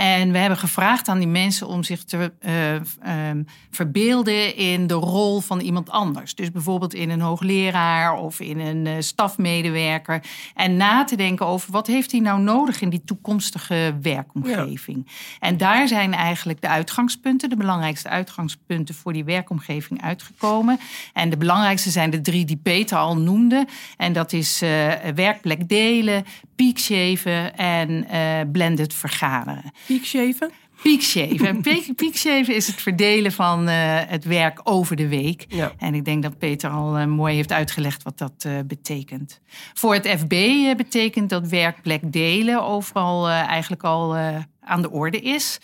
En 0.00 0.32
we 0.32 0.38
hebben 0.38 0.58
gevraagd 0.58 1.08
aan 1.08 1.18
die 1.18 1.28
mensen 1.28 1.66
om 1.66 1.82
zich 1.82 2.04
te 2.04 2.32
uh, 2.40 3.28
um, 3.28 3.46
verbeelden 3.70 4.56
in 4.56 4.86
de 4.86 4.94
rol 4.94 5.40
van 5.40 5.60
iemand 5.60 5.90
anders. 5.90 6.34
Dus 6.34 6.50
bijvoorbeeld 6.50 6.94
in 6.94 7.10
een 7.10 7.20
hoogleraar 7.20 8.14
of 8.14 8.40
in 8.40 8.58
een 8.58 9.02
stafmedewerker. 9.02 10.22
En 10.54 10.76
na 10.76 11.04
te 11.04 11.16
denken 11.16 11.46
over 11.46 11.72
wat 11.72 11.86
heeft 11.86 12.10
hij 12.10 12.20
nou 12.20 12.40
nodig 12.40 12.80
in 12.80 12.90
die 12.90 13.04
toekomstige 13.04 13.94
werkomgeving. 14.02 15.02
Ja. 15.06 15.12
En 15.48 15.56
daar 15.56 15.88
zijn 15.88 16.14
eigenlijk 16.14 16.60
de 16.60 16.68
uitgangspunten, 16.68 17.48
de 17.48 17.56
belangrijkste 17.56 18.08
uitgangspunten 18.08 18.94
voor 18.94 19.12
die 19.12 19.24
werkomgeving 19.24 20.02
uitgekomen. 20.02 20.78
En 21.12 21.30
de 21.30 21.36
belangrijkste 21.36 21.90
zijn 21.90 22.10
de 22.10 22.20
drie 22.20 22.44
die 22.44 22.60
Peter 22.62 22.98
al 22.98 23.16
noemde. 23.16 23.66
En 23.96 24.12
dat 24.12 24.32
is 24.32 24.62
uh, 24.62 24.92
werkplek 25.14 25.68
delen, 25.68 26.24
peakshaven 26.56 27.56
en 27.56 28.06
blended 28.52 28.94
vergaderen. 28.94 29.72
Peakshaven? 29.94 30.50
Peakshave. 30.82 31.46
En 31.46 31.60
peak- 31.68 31.94
peakshave 31.96 32.54
is 32.54 32.66
het 32.66 32.80
verdelen 32.82 33.32
van 33.32 33.68
eh, 33.68 33.74
het 34.06 34.24
werk 34.24 34.60
over 34.64 34.96
de 34.96 35.08
week. 35.08 35.44
Ja. 35.48 35.72
En 35.78 35.94
ik 35.94 36.04
denk 36.04 36.22
dat 36.22 36.38
Peter 36.38 36.70
al 36.70 36.96
eh, 36.96 37.06
mooi 37.06 37.34
heeft 37.34 37.52
uitgelegd 37.52 38.02
wat 38.02 38.18
dat 38.18 38.32
eh, 38.38 38.52
betekent. 38.66 39.40
Voor 39.74 39.94
het 39.94 40.06
FB 40.08 40.28
betekent 40.76 41.30
dat 41.30 41.48
werkplek 41.48 42.12
delen 42.12 42.62
overal 42.64 43.28
eh, 43.28 43.34
eigenlijk 43.40 43.82
al 43.84 44.16
eh, 44.16 44.36
aan 44.60 44.82
de 44.82 44.90
orde 44.90 45.20
is. 45.20 45.58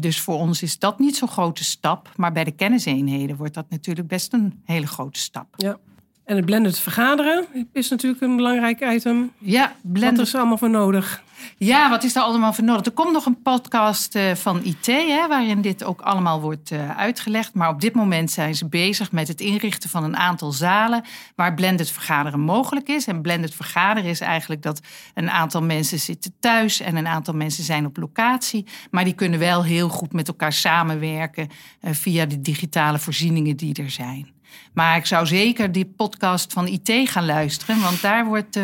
Dus 0.00 0.20
voor 0.20 0.34
ons 0.34 0.62
is 0.62 0.78
dat 0.78 0.98
niet 0.98 1.16
zo'n 1.16 1.28
grote 1.28 1.64
stap. 1.64 2.12
Maar 2.16 2.32
bij 2.32 2.44
de 2.44 2.50
kenniseenheden 2.50 3.36
wordt 3.36 3.54
dat 3.54 3.66
natuurlijk 3.70 4.08
best 4.08 4.32
een 4.32 4.60
hele 4.64 4.86
grote 4.86 5.18
stap. 5.20 5.46
Ja. 5.56 5.76
En 6.24 6.36
het 6.36 6.44
blended 6.44 6.78
vergaderen 6.78 7.46
is 7.72 7.88
natuurlijk 7.88 8.22
een 8.22 8.36
belangrijk 8.36 8.80
item. 8.94 9.32
Ja, 9.38 9.72
Wat 9.82 9.92
blender 9.92 10.22
is 10.24 10.32
er 10.32 10.38
allemaal 10.38 10.58
voor 10.58 10.70
nodig? 10.70 11.22
Ja, 11.58 11.90
wat 11.90 12.04
is 12.04 12.12
daar 12.12 12.22
allemaal 12.22 12.52
voor 12.52 12.64
nodig? 12.64 12.86
Er 12.86 12.92
komt 12.92 13.12
nog 13.12 13.26
een 13.26 13.42
podcast 13.42 14.14
eh, 14.14 14.34
van 14.34 14.64
IT, 14.64 14.86
hè, 14.86 15.28
waarin 15.28 15.60
dit 15.60 15.84
ook 15.84 16.00
allemaal 16.00 16.40
wordt 16.40 16.70
eh, 16.70 16.96
uitgelegd. 16.96 17.54
Maar 17.54 17.68
op 17.68 17.80
dit 17.80 17.94
moment 17.94 18.30
zijn 18.30 18.54
ze 18.54 18.68
bezig 18.68 19.12
met 19.12 19.28
het 19.28 19.40
inrichten 19.40 19.90
van 19.90 20.04
een 20.04 20.16
aantal 20.16 20.52
zalen 20.52 21.04
waar 21.36 21.54
blended 21.54 21.90
vergaderen 21.90 22.40
mogelijk 22.40 22.88
is. 22.88 23.06
En 23.06 23.22
blended 23.22 23.54
vergaderen 23.54 24.10
is 24.10 24.20
eigenlijk 24.20 24.62
dat 24.62 24.80
een 25.14 25.30
aantal 25.30 25.62
mensen 25.62 25.98
zitten 25.98 26.34
thuis 26.40 26.80
en 26.80 26.96
een 26.96 27.06
aantal 27.06 27.34
mensen 27.34 27.64
zijn 27.64 27.86
op 27.86 27.96
locatie. 27.96 28.66
Maar 28.90 29.04
die 29.04 29.14
kunnen 29.14 29.38
wel 29.38 29.64
heel 29.64 29.88
goed 29.88 30.12
met 30.12 30.28
elkaar 30.28 30.52
samenwerken 30.52 31.48
eh, 31.80 31.92
via 31.92 32.26
de 32.26 32.40
digitale 32.40 32.98
voorzieningen 32.98 33.56
die 33.56 33.74
er 33.74 33.90
zijn. 33.90 34.30
Maar 34.74 34.96
ik 34.96 35.06
zou 35.06 35.26
zeker 35.26 35.72
die 35.72 35.86
podcast 35.96 36.52
van 36.52 36.66
IT 36.66 36.90
gaan 37.04 37.24
luisteren, 37.24 37.80
want 37.80 38.00
daar 38.02 38.24
wordt 38.24 38.58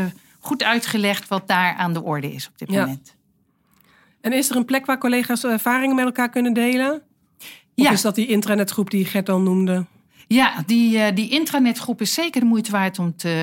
goed 0.48 0.62
uitgelegd 0.64 1.28
wat 1.28 1.48
daar 1.48 1.74
aan 1.74 1.92
de 1.92 2.02
orde 2.02 2.32
is 2.32 2.48
op 2.48 2.58
dit 2.58 2.70
Ja. 2.72 2.80
moment. 2.80 3.16
En 4.20 4.32
is 4.32 4.50
er 4.50 4.56
een 4.56 4.64
plek 4.64 4.86
waar 4.86 4.98
collega's 4.98 5.44
ervaringen 5.44 5.96
met 5.96 6.04
elkaar 6.04 6.28
kunnen 6.30 6.52
delen? 6.52 6.92
Of 7.74 7.84
Ja. 7.84 7.90
is 7.90 8.02
dat 8.02 8.14
die 8.14 8.26
intranetgroep 8.26 8.90
die 8.90 9.04
Gert 9.04 9.28
al 9.28 9.40
noemde? 9.40 9.84
Ja, 10.26 10.62
die, 10.66 10.98
eh, 10.98 11.14
die 11.14 11.30
intranetgroep 11.30 12.00
is 12.00 12.14
zeker 12.14 12.40
de 12.40 12.46
moeite 12.46 12.70
waard 12.70 12.98
om 12.98 13.16
te, 13.16 13.42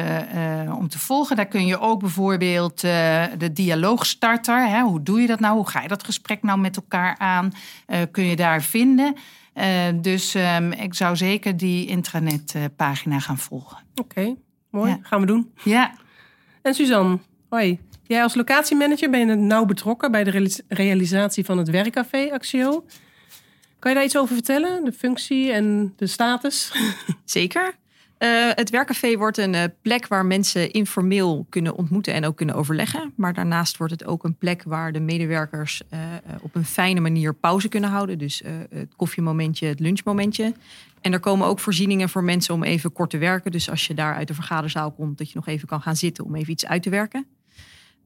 eh, 0.65 0.75
om 0.77 0.87
te 0.87 0.99
volgen. 0.99 1.35
Daar 1.35 1.45
kun 1.45 1.65
je 1.65 1.79
ook 1.79 1.99
bijvoorbeeld 1.99 2.83
eh, 2.83 3.23
de 3.37 3.51
dialoogstarter, 3.53 4.67
hè, 4.67 4.81
hoe 4.81 5.03
doe 5.03 5.21
je 5.21 5.27
dat 5.27 5.39
nou? 5.39 5.55
Hoe 5.55 5.69
ga 5.69 5.81
je 5.81 5.87
dat 5.87 6.03
gesprek 6.03 6.43
nou 6.43 6.59
met 6.59 6.75
elkaar 6.75 7.17
aan? 7.17 7.51
eh, 7.85 8.01
kun 8.11 8.23
je 8.23 8.35
daar 8.35 8.61
vinden. 8.61 9.15
Eh, 9.53 9.67
dus 9.95 10.35
ehm, 10.35 10.71
ik 10.71 10.93
zou 10.93 11.15
zeker 11.15 11.57
die 11.57 11.85
intranetpagina 11.87 13.19
gaan 13.19 13.37
volgen. 13.37 13.77
Oké, 13.95 14.35
mooi. 14.69 14.89
Ja. 14.91 14.99
Gaan 15.01 15.19
we 15.19 15.25
doen. 15.25 15.51
Ja, 15.63 15.91
En 16.65 16.73
Suzanne, 16.73 17.19
hoi. 17.49 17.79
Jij 18.03 18.23
als 18.23 18.35
locatiemanager 18.35 19.09
ben 19.09 19.19
je 19.19 19.35
nauw 19.35 19.65
betrokken 19.65 20.11
bij 20.11 20.23
de 20.23 20.29
realis- 20.29 20.61
realisatie 20.67 21.45
van 21.45 21.57
het 21.57 21.69
werkcafé 21.69 22.31
Axio. 22.31 22.85
Kan 23.79 23.91
je 23.91 23.97
daar 23.97 24.05
iets 24.05 24.17
over 24.17 24.33
vertellen? 24.33 24.83
De 24.83 24.91
functie 24.91 25.51
en 25.51 25.93
de 25.95 26.07
status? 26.07 26.71
Zeker. 27.25 27.73
Eh, 28.17 28.49
het 28.53 28.69
werkcafé 28.69 29.17
wordt 29.17 29.37
een 29.37 29.55
eh, 29.55 29.63
plek 29.81 30.07
waar 30.07 30.25
mensen 30.25 30.71
informeel 30.71 31.45
kunnen 31.49 31.75
ontmoeten 31.75 32.13
en 32.13 32.25
ook 32.25 32.37
kunnen 32.37 32.55
overleggen. 32.55 33.13
Maar 33.15 33.33
daarnaast 33.33 33.77
wordt 33.77 33.93
het 33.93 34.05
ook 34.05 34.23
een 34.23 34.37
plek 34.37 34.63
waar 34.63 34.91
de 34.91 34.99
medewerkers 34.99 35.81
eh, 35.89 35.99
op 36.41 36.55
een 36.55 36.65
fijne 36.65 36.99
manier 36.99 37.33
pauze 37.33 37.69
kunnen 37.69 37.89
houden. 37.89 38.17
Dus 38.17 38.41
het 38.69 38.95
koffiemomentje, 38.95 39.67
het 39.67 39.79
lunchmomentje. 39.79 40.53
En 41.01 41.13
er 41.13 41.19
komen 41.19 41.47
ook 41.47 41.59
voorzieningen 41.59 42.09
voor 42.09 42.23
mensen 42.23 42.53
om 42.53 42.63
even 42.63 42.91
kort 42.91 43.09
te 43.09 43.17
werken. 43.17 43.51
Dus 43.51 43.69
als 43.69 43.87
je 43.87 43.93
daar 43.93 44.15
uit 44.15 44.27
de 44.27 44.33
vergaderzaal 44.33 44.91
komt, 44.91 45.17
dat 45.17 45.27
je 45.29 45.35
nog 45.35 45.47
even 45.47 45.67
kan 45.67 45.81
gaan 45.81 45.95
zitten 45.95 46.23
om 46.25 46.35
even 46.35 46.51
iets 46.51 46.65
uit 46.65 46.83
te 46.83 46.89
werken. 46.89 47.25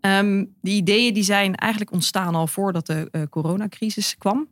Ehm, 0.01 0.45
die 0.61 0.75
ideeën 0.75 1.13
die 1.13 1.23
zijn 1.23 1.55
eigenlijk 1.55 1.91
ontstaan 1.91 2.35
al 2.35 2.47
voordat 2.47 2.85
de 2.85 3.27
coronacrisis 3.29 4.17
kwam. 4.17 4.47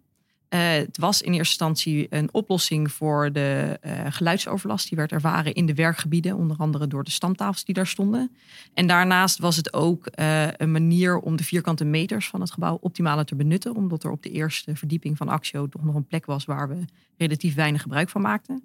Eh, 0.50 0.60
het 0.70 0.98
was 0.98 1.22
in 1.22 1.28
eerste 1.34 1.38
instantie 1.64 2.08
een 2.10 2.30
oplossing 2.32 2.92
voor 2.92 3.32
de 3.32 3.78
eh, 3.82 4.06
geluidsoverlast. 4.10 4.90
Die 4.90 4.98
werd 4.98 5.12
ervaren 5.12 5.54
in 5.54 5.66
de 5.66 5.74
werkgebieden, 5.74 6.36
onder 6.36 6.58
andere 6.58 6.88
door 6.88 7.04
de 7.04 7.12
stamtafels 7.12 7.66
die 7.66 7.76
daar 7.76 7.88
stonden. 7.88 8.32
En 8.74 8.88
daarnaast 8.88 9.40
was 9.40 9.56
het 9.56 9.74
ook 9.74 10.06
eh, 10.06 10.48
een 10.52 10.72
manier 10.72 11.18
om 11.20 11.36
de 11.36 11.44
vierkante 11.44 11.86
meters 11.86 12.28
van 12.28 12.42
het 12.42 12.52
gebouw 12.52 12.78
optimaler 12.82 13.26
te 13.26 13.36
benutten. 13.36 13.76
Omdat 13.76 14.04
er 14.04 14.12
op 14.12 14.24
de 14.24 14.30
eerste 14.30 14.76
verdieping 14.76 15.18
van 15.18 15.30
Axio 15.30 15.68
toch 15.68 15.84
nog 15.84 15.96
een 15.96 16.08
plek 16.08 16.26
was 16.26 16.46
waar 16.46 16.70
we 16.70 16.86
relatief 17.18 17.56
weinig 17.56 17.82
gebruik 17.82 18.10
van 18.10 18.22
maakten. 18.22 18.64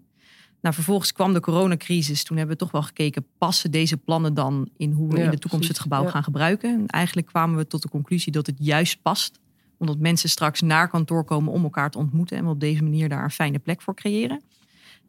Nou, 0.60 0.74
vervolgens 0.74 1.12
kwam 1.12 1.32
de 1.32 1.40
coronacrisis. 1.40 2.24
Toen 2.24 2.36
hebben 2.36 2.54
we 2.56 2.62
toch 2.62 2.72
wel 2.72 2.82
gekeken, 2.82 3.26
passen 3.38 3.70
deze 3.70 3.96
plannen 3.96 4.34
dan 4.34 4.68
in 4.76 4.92
hoe 4.92 5.08
we 5.08 5.16
Ja, 5.16 5.24
in 5.24 5.30
de 5.30 5.38
toekomst 5.38 5.66
precies. 5.66 5.68
het 5.68 5.78
gebouw 5.78 6.02
Ja. 6.04 6.10
gaan 6.10 6.22
gebruiken? 6.22 6.70
En 6.74 6.86
eigenlijk 6.86 7.26
kwamen 7.26 7.56
we 7.56 7.66
tot 7.66 7.82
de 7.82 7.88
conclusie 7.88 8.32
dat 8.32 8.46
het 8.46 8.56
juist 8.58 9.02
past 9.02 9.38
omdat 9.82 9.98
mensen 9.98 10.28
straks 10.28 10.60
naar 10.60 10.88
kantoor 10.88 11.24
komen 11.24 11.52
om 11.52 11.62
elkaar 11.62 11.90
te 11.90 11.98
ontmoeten. 11.98 12.36
En 12.36 12.44
we 12.44 12.50
op 12.50 12.60
deze 12.60 12.82
manier 12.82 13.08
daar 13.08 13.24
een 13.24 13.30
fijne 13.30 13.58
plek 13.58 13.82
voor 13.82 13.94
creëren. 13.94 14.42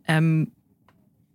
Ehm, 0.04 0.46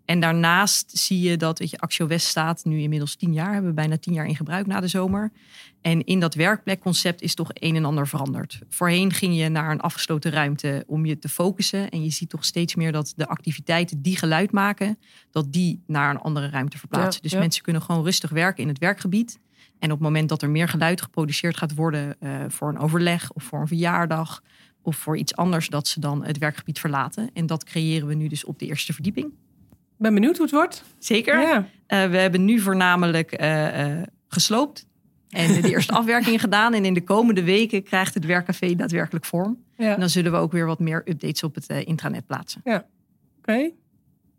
en 0.05 0.21
daarnaast 0.21 0.99
zie 0.99 1.21
je 1.21 1.37
dat 1.37 1.59
weet 1.59 1.71
je, 1.71 1.79
Axio 1.79 2.07
West 2.07 2.27
staat 2.27 2.65
nu 2.65 2.81
inmiddels 2.81 3.15
tien 3.15 3.33
jaar. 3.33 3.53
Hebben 3.53 3.71
we 3.71 3.77
bijna 3.77 3.99
tien 3.99 4.13
jaar 4.13 4.27
in 4.27 4.37
gebruik 4.37 4.67
na 4.67 4.81
de 4.81 4.89
zomer. 4.89 5.33
En 5.81 6.05
in 6.05 6.21
dat 6.21 6.35
werkplekconcept 6.35 7.23
is 7.23 7.35
toch 7.35 7.51
een 7.53 7.77
en 7.77 7.85
ander 7.85 8.09
veranderd. 8.09 8.59
Voorheen 8.69 9.13
ging 9.13 9.37
je 9.37 9.49
naar 9.49 9.71
een 9.71 9.81
afgesloten 9.81 10.31
ruimte 10.31 10.85
om 10.87 11.07
je 11.07 11.19
te 11.19 11.29
focussen. 11.29 11.91
En 11.91 12.05
je 12.05 12.11
ziet 12.11 12.29
toch 12.29 12.45
steeds 12.45 12.75
meer 12.75 12.93
dat 12.93 13.13
de 13.17 13.27
activiteiten 13.27 14.03
die 14.03 14.17
geluid 14.17 14.53
maken... 14.53 14.99
dat 15.31 15.53
die 15.53 15.83
naar 15.87 16.11
een 16.11 16.21
andere 16.21 16.49
ruimte 16.49 16.79
verplaatsen. 16.79 17.15
Ja, 17.15 17.21
dus 17.23 17.33
ja. 17.33 17.39
mensen 17.39 17.63
kunnen 17.63 17.83
gewoon 17.83 18.05
rustig 18.05 18.31
werken 18.31 18.63
in 18.63 18.69
het 18.69 18.79
werkgebied. 18.79 19.39
En 19.79 19.93
op 19.93 19.99
het 19.99 20.07
moment 20.07 20.29
dat 20.29 20.43
er 20.43 20.51
meer 20.51 20.69
geluid 20.69 21.03
geproduceerd 21.03 21.57
gaat 21.57 21.75
worden 21.75 22.17
eh, 22.21 22.31
voor 22.49 22.69
een 22.69 22.79
overleg 22.79 23.33
of 23.33 23.43
voor 23.43 23.61
een 23.61 23.67
verjaardag 23.67 24.43
of 24.83 24.97
voor 24.97 25.17
iets 25.17 25.37
anders, 25.37 25.69
dat 25.69 25.89
ze 25.89 26.01
dan 26.01 26.25
het 26.25 26.39
werkgebied 26.39 26.79
verlaten. 26.79 27.31
En 27.35 27.47
dat 27.47 27.65
creëren 27.65 28.09
we 28.09 28.15
nu 28.15 28.29
dus 28.29 28.45
op 28.45 28.59
de 28.59 28.67
eerste 28.67 28.93
verdieping. 28.93 29.27
Ik 29.27 30.05
ben 30.05 30.15
benieuwd 30.15 30.37
hoe 30.37 30.47
het 30.47 30.55
wordt. 30.55 30.85
Zeker. 30.99 31.41
Ja. 31.41 31.69
Eh, 31.87 32.11
we 32.11 32.17
hebben 32.17 32.45
nu 32.45 32.61
voornamelijk 32.61 33.33
eh, 33.33 34.03
gesloopt 34.29 34.87
en 35.29 35.61
de 35.61 35.69
eerste 35.69 35.93
afwerkingen 36.01 36.41
gedaan. 36.41 36.75
En 36.75 36.85
in 36.85 36.95
de 36.95 37.05
komende 37.05 37.45
weken 37.45 37.83
krijgt 37.83 38.15
het 38.15 38.25
werkcafé 38.25 38.75
daadwerkelijk 38.75 39.25
vorm. 39.25 39.59
Ja. 39.77 39.95
En 39.95 40.01
dan 40.01 40.09
zullen 40.09 40.33
we 40.33 40.39
ook 40.39 40.53
weer 40.53 40.67
wat 40.67 40.79
meer 40.79 41.03
updates 41.05 41.43
op 41.43 41.55
het 41.55 41.69
intranet 41.69 42.27
plaatsen. 42.27 42.63
Oké, 43.39 43.71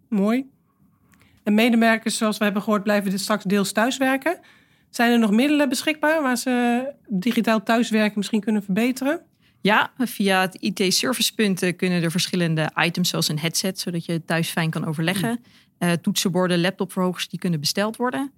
mooi. 0.07 0.49
En 1.43 1.53
medewerkers, 1.53 2.17
zoals 2.17 2.37
we 2.37 2.43
hebben 2.43 2.61
gehoord, 2.61 2.83
blijven 2.83 3.11
dit 3.11 3.19
straks 3.19 3.43
deels 3.43 3.71
thuiswerken. 3.71 4.39
Zijn 4.89 5.11
er 5.11 5.19
nog 5.19 5.31
middelen 5.31 5.69
beschikbaar 5.69 6.21
waar 6.21 6.37
ze 6.37 6.85
digitaal 7.07 7.63
thuiswerken 7.63 8.17
misschien 8.17 8.39
kunnen 8.41 8.63
verbeteren? 8.63 9.21
Ja, 9.61 9.91
via 9.97 10.41
het 10.41 10.55
IT-servicepunt 10.55 11.75
kunnen 11.75 12.03
er 12.03 12.11
verschillende 12.11 12.71
items, 12.75 13.09
zoals 13.09 13.27
een 13.27 13.39
headset, 13.39 13.79
zodat 13.79 14.05
je 14.05 14.25
thuis 14.25 14.49
fijn 14.49 14.69
kan 14.69 14.85
overleggen. 14.85 15.39
Eh, 15.77 15.91
toetsenborden, 15.91 16.61
laptopverhogers, 16.61 17.27
die 17.27 17.39
kunnen 17.39 17.59
besteld 17.59 17.95
worden. 17.95 18.31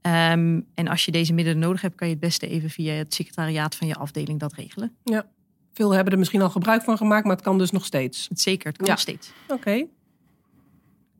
Ehm, 0.00 0.60
en 0.74 0.88
als 0.88 1.04
je 1.04 1.10
deze 1.10 1.32
middelen 1.32 1.58
nodig 1.60 1.80
hebt, 1.80 1.94
kan 1.94 2.06
je 2.06 2.12
het 2.12 2.22
beste 2.22 2.48
even 2.48 2.70
via 2.70 2.92
het 2.92 3.14
secretariaat 3.14 3.74
van 3.74 3.86
je 3.86 3.94
afdeling 3.94 4.40
dat 4.40 4.52
regelen. 4.52 4.96
Veel 5.72 5.90
hebben 5.90 6.12
er 6.12 6.18
misschien 6.18 6.42
al 6.42 6.50
gebruik 6.50 6.82
van 6.82 6.96
gemaakt, 6.96 7.24
maar 7.24 7.34
het 7.34 7.44
kan 7.44 7.58
dus 7.58 7.70
nog 7.70 7.84
steeds. 7.84 8.26
Het 8.28 8.40
zeker, 8.40 8.66
het 8.68 8.76
kan 8.76 8.86
Ja. 8.86 8.92
nog 8.92 9.00
steeds. 9.00 9.32
Oké. 9.48 9.86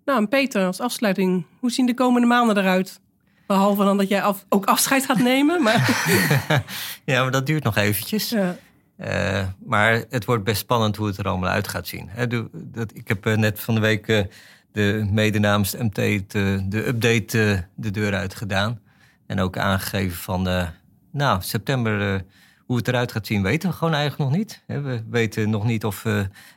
Nou, 0.04 0.18
en 0.20 0.28
Peter, 0.28 0.66
als 0.66 0.80
afsluiting, 0.80 1.44
hoe 1.60 1.70
zien 1.70 1.86
de 1.86 1.94
komende 1.94 2.26
maanden 2.26 2.56
eruit? 2.58 3.00
Behalve 3.48 3.84
dan 3.84 3.96
dat 3.96 4.08
jij 4.08 4.22
af- 4.22 4.44
ook 4.48 4.64
afscheid 4.66 5.04
gaat 5.04 5.18
nemen. 5.18 5.62
Maar, 5.62 6.06
Ja, 7.04 7.22
maar 7.22 7.30
dat 7.30 7.46
duurt 7.46 7.64
nog 7.64 7.76
eventjes. 7.76 8.28
ja. 8.28 8.56
Eh, 8.96 9.46
maar 9.64 10.04
het 10.10 10.24
wordt 10.24 10.44
best 10.44 10.58
spannend 10.60 10.96
hoe 10.96 11.06
het 11.06 11.16
er 11.18 11.28
allemaal 11.28 11.50
uit 11.50 11.68
gaat 11.68 11.86
zien. 11.86 12.10
Dat, 12.52 12.90
ik 12.94 13.08
heb 13.08 13.26
eh, 13.26 13.36
net 13.36 13.60
van 13.60 13.74
de 13.74 13.80
week 13.80 14.08
eh, 14.08 14.24
de 14.72 15.06
mede 15.10 15.38
namens 15.38 15.74
MT 15.76 15.98
eh, 15.98 16.20
de 16.68 16.86
update 16.86 17.66
de 17.74 17.90
deur 17.90 18.14
uit 18.14 18.34
gedaan. 18.34 18.80
En 19.26 19.40
ook 19.40 19.58
aangegeven 19.58 20.16
van, 20.18 20.68
nou, 21.12 21.42
september, 21.42 22.24
hoe 22.66 22.76
het 22.76 22.88
eruit 22.88 23.12
gaat 23.12 23.26
zien, 23.26 23.42
weten 23.42 23.68
we 23.70 23.74
gewoon 23.76 23.94
eigenlijk 23.94 24.30
nog 24.30 24.38
niet. 24.38 24.62
We 24.66 25.02
weten 25.10 25.50
nog 25.50 25.64
niet 25.64 25.84
of 25.84 26.02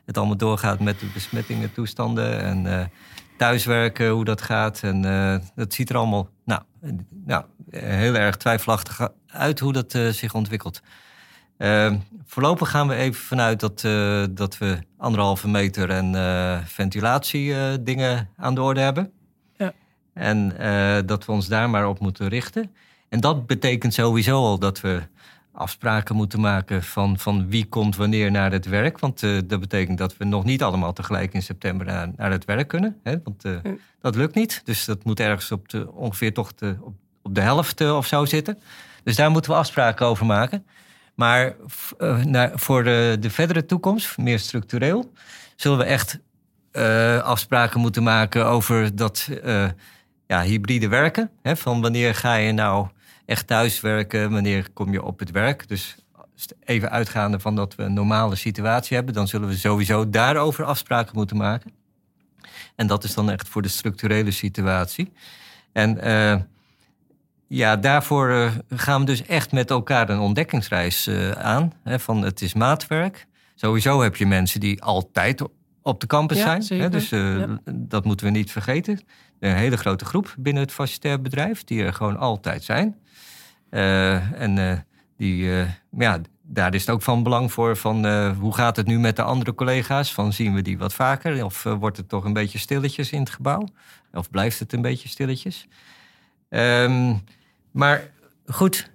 het 0.06 0.17
allemaal 0.17 0.38
doorgaat 0.38 0.80
met 0.80 0.99
de 0.99 1.06
besmettingen, 1.13 1.73
toestanden 1.73 2.41
en 2.41 2.91
thuiswerken, 3.41 4.10
hoe 4.10 4.25
dat 4.25 4.41
gaat. 4.41 4.84
En 4.84 5.06
eh, 5.06 5.36
dat 5.56 5.73
ziet 5.73 5.89
er 5.89 5.97
allemaal 5.97 6.30
nou, 6.45 6.62
eh, 6.82 6.91
nou, 7.25 7.43
eh, 7.69 7.82
heel 7.82 8.15
erg 8.15 8.38
twijfelachtig 8.38 9.10
uit 9.27 9.60
hoe 9.60 9.73
dat 9.73 9.93
eh, 9.93 10.08
zich 10.08 10.34
ontwikkelt. 10.34 10.82
Uh, 11.58 11.93
voorlopig 12.25 12.69
gaan 12.69 12.88
we 12.88 12.95
even 12.95 13.21
vanuit 13.21 13.60
dat, 13.60 13.84
uh, 13.84 14.23
dat 14.32 14.58
we 14.58 14.77
anderhalve 14.97 15.47
meter 15.47 15.89
en 15.89 16.13
uh, 16.13 16.58
ventilatie 16.65 17.84
dingen 17.84 18.30
aan 18.38 18.56
de 18.56 18.62
orde 18.62 18.80
hebben. 18.80 19.12
Ja. 19.58 19.73
En 20.13 20.54
dat 21.06 21.25
we 21.25 21.32
ons 21.32 21.47
daar 21.47 21.69
maar 21.69 21.88
op 21.88 21.99
moeten 21.99 22.27
richten. 22.27 22.71
En 23.10 23.19
dat 23.19 23.45
betekent 23.47 23.93
sowieso 23.93 24.36
al 24.36 24.60
dat 24.60 24.82
we 24.82 25.01
afspraken 25.53 26.15
moeten 26.15 26.39
maken 26.39 26.83
van, 26.83 27.17
van 27.19 27.49
wie 27.49 27.65
komt 27.65 27.95
wanneer 27.95 28.31
naar 28.31 28.51
het 28.51 28.65
werk. 28.65 28.99
Want 28.99 29.21
uh, 29.21 29.39
dat 29.45 29.59
betekent 29.59 29.97
dat 29.97 30.17
we 30.17 30.25
nog 30.25 30.43
niet 30.43 30.63
allemaal 30.63 30.93
tegelijk 30.93 31.33
in 31.33 31.41
september 31.43 31.85
naar, 31.85 32.09
naar 32.15 32.31
het 32.31 32.45
werk 32.45 32.67
kunnen. 32.67 32.99
Hè? 33.03 33.15
Want 33.23 33.45
uh, 33.45 33.53
Ja. 33.63 33.71
dat 34.01 34.15
lukt 34.15 34.35
niet. 34.35 34.61
Dus 34.63 34.85
dat 34.85 35.03
moet 35.03 35.19
ergens 35.19 35.51
op 35.51 35.69
de, 35.69 35.91
ongeveer 35.91 36.33
toch 36.33 36.53
de, 36.55 36.75
op, 36.81 36.93
op 37.21 37.35
de 37.35 37.41
helft 37.41 37.81
uh, 37.81 37.95
of 37.95 38.05
zo 38.07 38.25
zitten. 38.25 38.59
Dus 39.03 39.15
daar 39.15 39.31
moeten 39.31 39.51
we 39.51 39.57
afspraken 39.57 40.05
over 40.05 40.25
maken. 40.25 40.65
Maar 41.15 41.55
eh, 41.97 42.23
naar- 42.23 42.51
voor 42.55 42.83
de, 42.83 43.17
de 43.19 43.29
verdere 43.29 43.65
toekomst, 43.65 44.17
meer 44.17 44.39
structureel, 44.39 45.11
zullen 45.55 45.77
we 45.77 45.83
echt 45.83 46.19
eh, 46.71 47.17
afspraken 47.21 47.79
moeten 47.79 48.03
maken 48.03 48.45
over 48.45 48.95
dat 48.95 49.29
eh, 49.43 49.65
ja, 50.27 50.41
hybride 50.43 50.87
werken. 50.87 51.29
Hè, 51.41 51.55
van 51.55 51.81
wanneer 51.81 52.15
ga 52.15 52.35
je 52.35 52.51
nou 52.51 52.87
echt 53.31 53.47
thuiswerken, 53.47 54.31
wanneer 54.31 54.69
kom 54.73 54.91
je 54.91 55.03
op 55.03 55.19
het 55.19 55.31
werk. 55.31 55.67
Dus 55.67 55.95
even 56.63 56.91
uitgaande 56.91 57.39
van 57.39 57.55
dat 57.55 57.75
we 57.75 57.83
een 57.83 57.93
normale 57.93 58.35
situatie 58.35 58.95
hebben, 58.95 59.13
dan 59.13 59.27
zullen 59.27 59.47
we 59.47 59.57
sowieso 59.57 60.09
daarover 60.09 60.63
afspraken 60.63 61.15
moeten 61.15 61.37
maken. 61.37 61.71
En 62.75 62.87
dat 62.87 63.03
is 63.03 63.13
dan 63.13 63.31
echt 63.31 63.47
voor 63.47 63.61
de 63.61 63.67
structurele 63.67 64.31
situatie. 64.31 65.11
En 65.71 66.01
eh, 66.01 66.39
ja, 67.47 67.75
daarvoor 67.75 68.29
eh, 68.29 68.51
gaan 68.69 68.99
we 68.99 69.05
dus 69.05 69.25
echt 69.25 69.51
met 69.51 69.69
elkaar 69.69 70.09
een 70.09 70.19
ontdekkingsreis 70.19 71.07
eh, 71.07 71.31
aan. 71.31 71.73
Hè, 71.83 71.99
van 71.99 72.21
het 72.21 72.41
is 72.41 72.53
maatwerk. 72.53 73.27
Sowieso 73.55 74.01
heb 74.01 74.15
je 74.15 74.25
mensen 74.25 74.59
die 74.59 74.83
altijd 74.83 75.41
op 75.81 75.99
de 75.99 76.07
campus 76.07 76.37
Ja, 76.37 76.61
zijn. 76.61 76.81
Hè, 76.81 76.89
dus 76.89 77.11
eh, 77.11 77.39
Ja. 77.39 77.59
dat 77.73 78.05
moeten 78.05 78.25
we 78.25 78.31
niet 78.31 78.51
vergeten. 78.51 78.99
Een 79.39 79.55
hele 79.55 79.77
grote 79.77 80.05
groep 80.05 80.35
binnen 80.37 80.63
het 80.63 80.71
facilitair 80.71 81.21
bedrijf 81.21 81.63
die 81.63 81.83
er 81.83 81.93
gewoon 81.93 82.17
altijd 82.17 82.63
zijn. 82.63 82.95
Eh, 83.69 84.41
en 84.41 84.57
eh, 84.57 84.77
die, 85.17 85.49
maar 85.89 86.05
ja, 86.05 86.21
daar 86.41 86.73
is 86.73 86.81
het 86.81 86.89
ook 86.89 87.01
van 87.01 87.23
belang 87.23 87.51
voor 87.51 87.77
van 87.77 88.31
hoe 88.31 88.53
gaat 88.53 88.75
het 88.75 88.87
nu 88.87 88.99
met 88.99 89.15
de 89.15 89.23
andere 89.23 89.55
collega's? 89.55 90.13
Van 90.13 90.33
zien 90.33 90.53
we 90.53 90.61
die 90.61 90.77
wat 90.77 90.93
vaker? 90.93 91.45
Of 91.45 91.63
wordt 91.63 91.97
het 91.97 92.09
toch 92.09 92.23
een 92.23 92.33
beetje 92.33 92.57
stilletjes 92.57 93.11
in 93.11 93.19
het 93.19 93.29
gebouw? 93.29 93.67
Of 94.13 94.29
blijft 94.29 94.59
het 94.59 94.73
een 94.73 94.81
beetje 94.81 95.09
stilletjes? 95.09 95.67
Ehm, 96.49 97.13
maar 97.71 98.09
goed, 98.45 98.91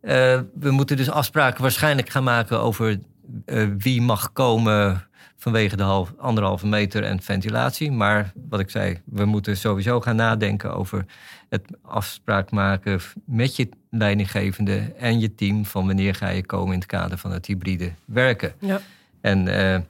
we 0.00 0.70
moeten 0.70 0.96
dus 0.96 1.10
afspraken 1.10 1.62
waarschijnlijk 1.62 2.08
gaan 2.08 2.24
maken 2.24 2.60
over 2.60 3.00
eh, 3.44 3.66
wie 3.78 4.02
mag 4.02 4.32
komen 4.32 5.08
vanwege 5.36 5.76
de 5.76 5.82
half, 5.82 6.12
anderhalve 6.18 6.66
meter 6.66 7.04
en 7.04 7.22
ventilatie. 7.22 7.92
Maar 7.92 8.32
wat 8.48 8.60
ik 8.60 8.70
zei, 8.70 9.00
we 9.04 9.24
moeten 9.24 9.56
sowieso 9.56 10.00
gaan 10.00 10.16
nadenken 10.16 10.74
over 10.74 11.04
het 11.48 11.64
afspraak 11.82 12.50
maken 12.50 13.00
met 13.24 13.56
je 13.56 13.68
leidinggevende 13.90 14.92
en 14.98 15.20
je 15.20 15.34
team 15.34 15.64
van 15.64 15.86
wanneer 15.86 16.14
ga 16.14 16.28
je 16.28 16.46
komen 16.46 16.72
in 16.72 16.78
het 16.78 16.88
kader 16.88 17.18
van 17.18 17.32
het 17.32 17.46
hybride 17.46 17.92
werken. 18.04 18.52
Ja. 18.58 18.80
En 19.20 19.48
eh, 19.48 19.80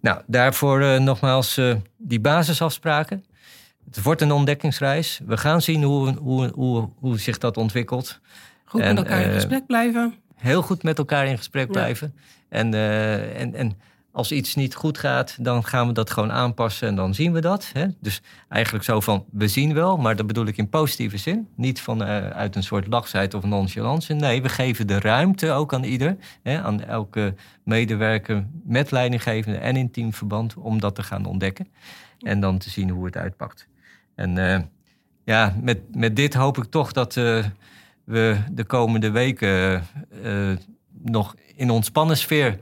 nou, 0.00 0.20
daarvoor 0.26 0.80
eh, 0.80 0.98
nogmaals 0.98 1.60
die 1.96 2.20
basisafspraken. 2.20 3.24
Het 3.84 4.02
wordt 4.02 4.20
een 4.20 4.32
ontdekkingsreis. 4.32 5.20
We 5.26 5.36
gaan 5.36 5.62
zien 5.62 5.82
hoe, 5.82 6.14
hoe, 6.14 6.50
hoe, 6.54 6.88
hoe 6.98 7.18
zich 7.18 7.38
dat 7.38 7.56
ontwikkelt. 7.56 8.20
Goed 8.64 8.80
En, 8.80 8.94
met 8.94 9.04
elkaar 9.04 9.22
in 9.22 9.32
gesprek 9.32 9.66
blijven. 9.66 10.14
Heel 10.34 10.62
goed 10.62 10.82
met 10.82 10.98
elkaar 10.98 11.26
in 11.26 11.36
gesprek 11.36 11.66
Ja. 11.66 11.72
blijven. 11.72 12.14
En, 12.50 12.74
eh, 12.74 13.40
en, 13.40 13.54
en 13.54 13.78
als 14.12 14.32
iets 14.32 14.54
niet 14.54 14.74
goed 14.74 14.98
gaat, 14.98 15.44
dan 15.44 15.64
gaan 15.64 15.86
we 15.86 15.92
dat 15.92 16.10
gewoon 16.10 16.32
aanpassen 16.32 16.88
en 16.88 16.94
dan 16.94 17.14
zien 17.14 17.32
we 17.32 17.40
dat. 17.40 17.70
Hè? 17.72 17.86
Dus 18.00 18.22
eigenlijk 18.48 18.84
zo 18.84 19.00
van, 19.00 19.24
we 19.30 19.48
zien 19.48 19.74
wel, 19.74 19.96
maar 19.96 20.16
dat 20.16 20.26
bedoel 20.26 20.46
ik 20.46 20.56
in 20.56 20.68
positieve 20.68 21.16
zin. 21.16 21.48
Niet 21.56 21.80
van, 21.80 22.04
eh, 22.04 22.30
uit 22.30 22.56
een 22.56 22.62
soort 22.62 22.86
lachsheid 22.86 23.34
of 23.34 23.44
nonchalance. 23.44 24.14
Nee, 24.14 24.42
we 24.42 24.48
geven 24.48 24.86
de 24.86 25.00
ruimte 25.00 25.50
ook 25.50 25.74
aan 25.74 25.84
ieder, 25.84 26.16
hè, 26.42 26.62
aan 26.62 26.82
elke 26.84 27.34
medewerker 27.64 28.46
met 28.64 28.90
leidinggevende 28.90 29.58
en 29.58 29.76
in 29.76 29.90
teamverband 29.90 30.54
om 30.54 30.80
dat 30.80 30.94
te 30.94 31.02
gaan 31.02 31.24
ontdekken. 31.24 31.68
En 32.20 32.40
dan 32.40 32.58
te 32.58 32.70
zien 32.70 32.90
hoe 32.90 33.04
het 33.04 33.16
uitpakt. 33.16 33.66
En 34.14 34.38
eh, 34.38 34.60
ja, 35.24 35.54
met, 35.60 35.96
met 35.96 36.16
dit 36.16 36.34
hoop 36.34 36.58
ik 36.58 36.64
toch 36.64 36.92
dat 36.92 37.14
we 38.04 38.36
de 38.52 38.64
komende 38.64 39.10
weken 39.10 39.82
nog 41.02 41.34
in 41.56 41.70
ontspannen 41.70 42.16
sfeer 42.16 42.58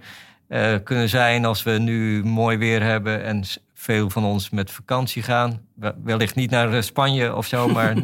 eh, 0.49 0.75
kunnen 0.85 1.09
zijn 1.09 1.45
als 1.45 1.63
we 1.63 1.71
nu 1.71 2.25
mooi 2.25 2.57
weer 2.57 2.83
hebben 2.83 3.25
en 3.25 3.45
veel 3.75 4.11
van 4.11 4.25
ons 4.25 4.51
met 4.51 4.71
vakantie 4.71 5.23
gaan. 5.23 5.61
We- 5.75 5.95
Wellicht 6.05 6.35
niet 6.35 6.51
naar 6.51 6.73
eh, 6.73 6.83
Spanje 6.83 7.35
of 7.35 7.47
zo, 7.47 7.69
maar 7.73 7.95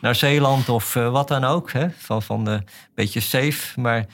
naar 0.00 0.14
Zeeland 0.14 0.68
of 0.68 0.96
eh, 0.96 1.10
wat 1.10 1.28
dan 1.28 1.44
ook. 1.44 1.72
Hè? 1.72 1.90
Van, 1.90 2.22
van 2.22 2.46
een 2.46 2.66
beetje 2.94 3.20
safe, 3.20 3.80
maar, 3.80 4.06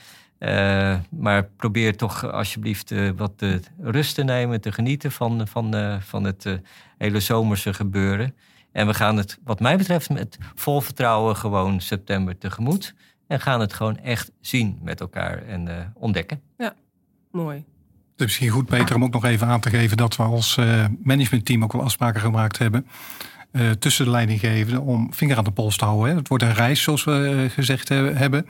maar 1.09 1.43
probeer 1.57 1.97
toch 1.97 2.31
alsjeblieft 2.31 2.93
wat 3.15 3.33
rust 3.81 4.15
te 4.15 4.23
nemen, 4.23 4.61
te 4.61 4.71
genieten 4.71 5.11
van, 5.11 5.47
van, 5.47 5.99
van 6.01 6.23
het 6.23 6.59
hele 6.97 7.19
zomerse 7.19 7.73
gebeuren. 7.73 8.35
En 8.71 8.87
we 8.87 8.93
gaan 8.93 9.17
het, 9.17 9.37
wat 9.43 9.59
mij 9.59 9.77
betreft, 9.77 10.09
met 10.09 10.37
vol 10.55 10.81
vertrouwen 10.81 11.35
gewoon 11.35 11.81
september 11.81 12.37
tegemoet. 12.37 12.93
En 13.31 13.39
gaan 13.41 13.59
het 13.59 13.73
gewoon 13.73 13.97
echt 13.97 14.31
zien 14.41 14.79
met 14.81 14.99
elkaar 14.99 15.43
en 15.47 15.67
eh, 15.67 15.85
ontdekken. 15.93 16.41
Mooi. 17.31 17.55
Het 17.57 18.19
is 18.19 18.25
misschien 18.25 18.49
goed, 18.49 18.65
Peter, 18.65 18.95
om 18.95 19.03
ook 19.03 19.13
nog 19.13 19.25
even 19.25 19.47
aan 19.47 19.59
te 19.59 19.69
geven 19.69 19.97
dat 19.97 20.15
we 20.15 20.23
als 20.23 20.57
eh, 20.57 20.85
managementteam 21.03 21.63
ook 21.63 21.71
wel 21.71 21.83
afspraken 21.83 22.21
gemaakt 22.21 22.57
hebben. 22.57 22.87
eh, 23.51 23.69
tussen 23.69 24.05
de 24.05 24.11
leidinggevenden 24.11 24.81
om 24.81 25.13
vinger 25.13 25.37
aan 25.37 25.43
de 25.43 25.51
pols 25.51 25.77
te 25.77 25.85
houden. 25.85 26.09
Hè. 26.09 26.15
Het 26.17 26.27
wordt 26.27 26.43
een 26.43 26.53
reis, 26.53 26.81
zoals 26.81 27.03
we 27.03 27.47
gezegd 27.49 27.89
he- 27.89 28.13
hebben. 28.13 28.45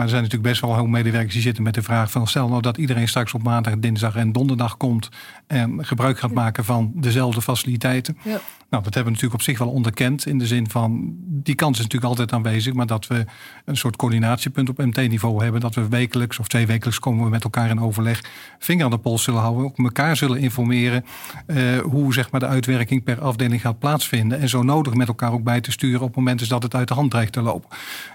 Maar 0.00 0.08
er 0.08 0.14
zijn 0.14 0.28
natuurlijk 0.28 0.50
best 0.50 0.70
wel 0.70 0.76
hoop 0.76 0.88
medewerkers 0.88 1.32
die 1.32 1.42
zitten 1.42 1.62
met 1.62 1.74
de 1.74 1.82
vraag 1.82 2.10
van... 2.10 2.26
stel 2.26 2.48
nou 2.48 2.62
dat 2.62 2.76
iedereen 2.76 3.08
straks 3.08 3.34
op 3.34 3.42
maandag, 3.42 3.78
dinsdag 3.78 4.16
en 4.16 4.32
donderdag 4.32 4.76
komt... 4.76 5.08
en 5.46 5.86
gebruik 5.86 6.18
gaat 6.18 6.32
maken 6.32 6.64
van 6.64 6.92
dezelfde 6.94 7.42
faciliteiten. 7.42 8.16
Ja. 8.24 8.40
Nou, 8.70 8.82
dat 8.82 8.94
hebben 8.94 9.12
we 9.12 9.18
natuurlijk 9.18 9.34
op 9.34 9.42
zich 9.42 9.58
wel 9.58 9.68
onderkend. 9.68 10.26
In 10.26 10.38
de 10.38 10.46
zin 10.46 10.70
van, 10.70 11.14
die 11.26 11.54
kans 11.54 11.76
is 11.78 11.82
natuurlijk 11.82 12.10
altijd 12.10 12.32
aanwezig... 12.32 12.72
maar 12.72 12.86
dat 12.86 13.06
we 13.06 13.24
een 13.64 13.76
soort 13.76 13.96
coördinatiepunt 13.96 14.68
op 14.68 14.78
MT-niveau 14.78 15.42
hebben... 15.42 15.60
dat 15.60 15.74
we 15.74 15.88
wekelijks 15.88 16.38
of 16.38 16.48
twee 16.48 16.66
wekelijks 16.66 16.98
komen 16.98 17.24
we 17.24 17.30
met 17.30 17.44
elkaar 17.44 17.70
in 17.70 17.80
overleg... 17.80 18.24
vinger 18.58 18.84
aan 18.84 18.90
de 18.90 18.98
pols 18.98 19.22
zullen 19.22 19.40
houden, 19.40 19.64
ook 19.64 19.78
elkaar 19.78 20.16
zullen 20.16 20.38
informeren... 20.38 21.04
eh, 21.46 21.78
hoe 21.78 22.12
zeg 22.12 22.30
maar, 22.30 22.40
de 22.40 22.46
uitwerking 22.46 23.04
per 23.04 23.20
afdeling 23.20 23.60
gaat 23.60 23.78
plaatsvinden... 23.78 24.40
en 24.40 24.48
zo 24.48 24.62
nodig 24.62 24.94
met 24.94 25.08
elkaar 25.08 25.32
ook 25.32 25.44
bij 25.44 25.60
te 25.60 25.70
sturen... 25.70 26.00
op 26.00 26.06
het 26.06 26.16
moment 26.16 26.40
is 26.40 26.48
dat 26.48 26.62
het 26.62 26.74
uit 26.74 26.88
de 26.88 26.94
hand 26.94 27.10
dreigt 27.10 27.32
te 27.32 27.42
lopen. 27.42 27.68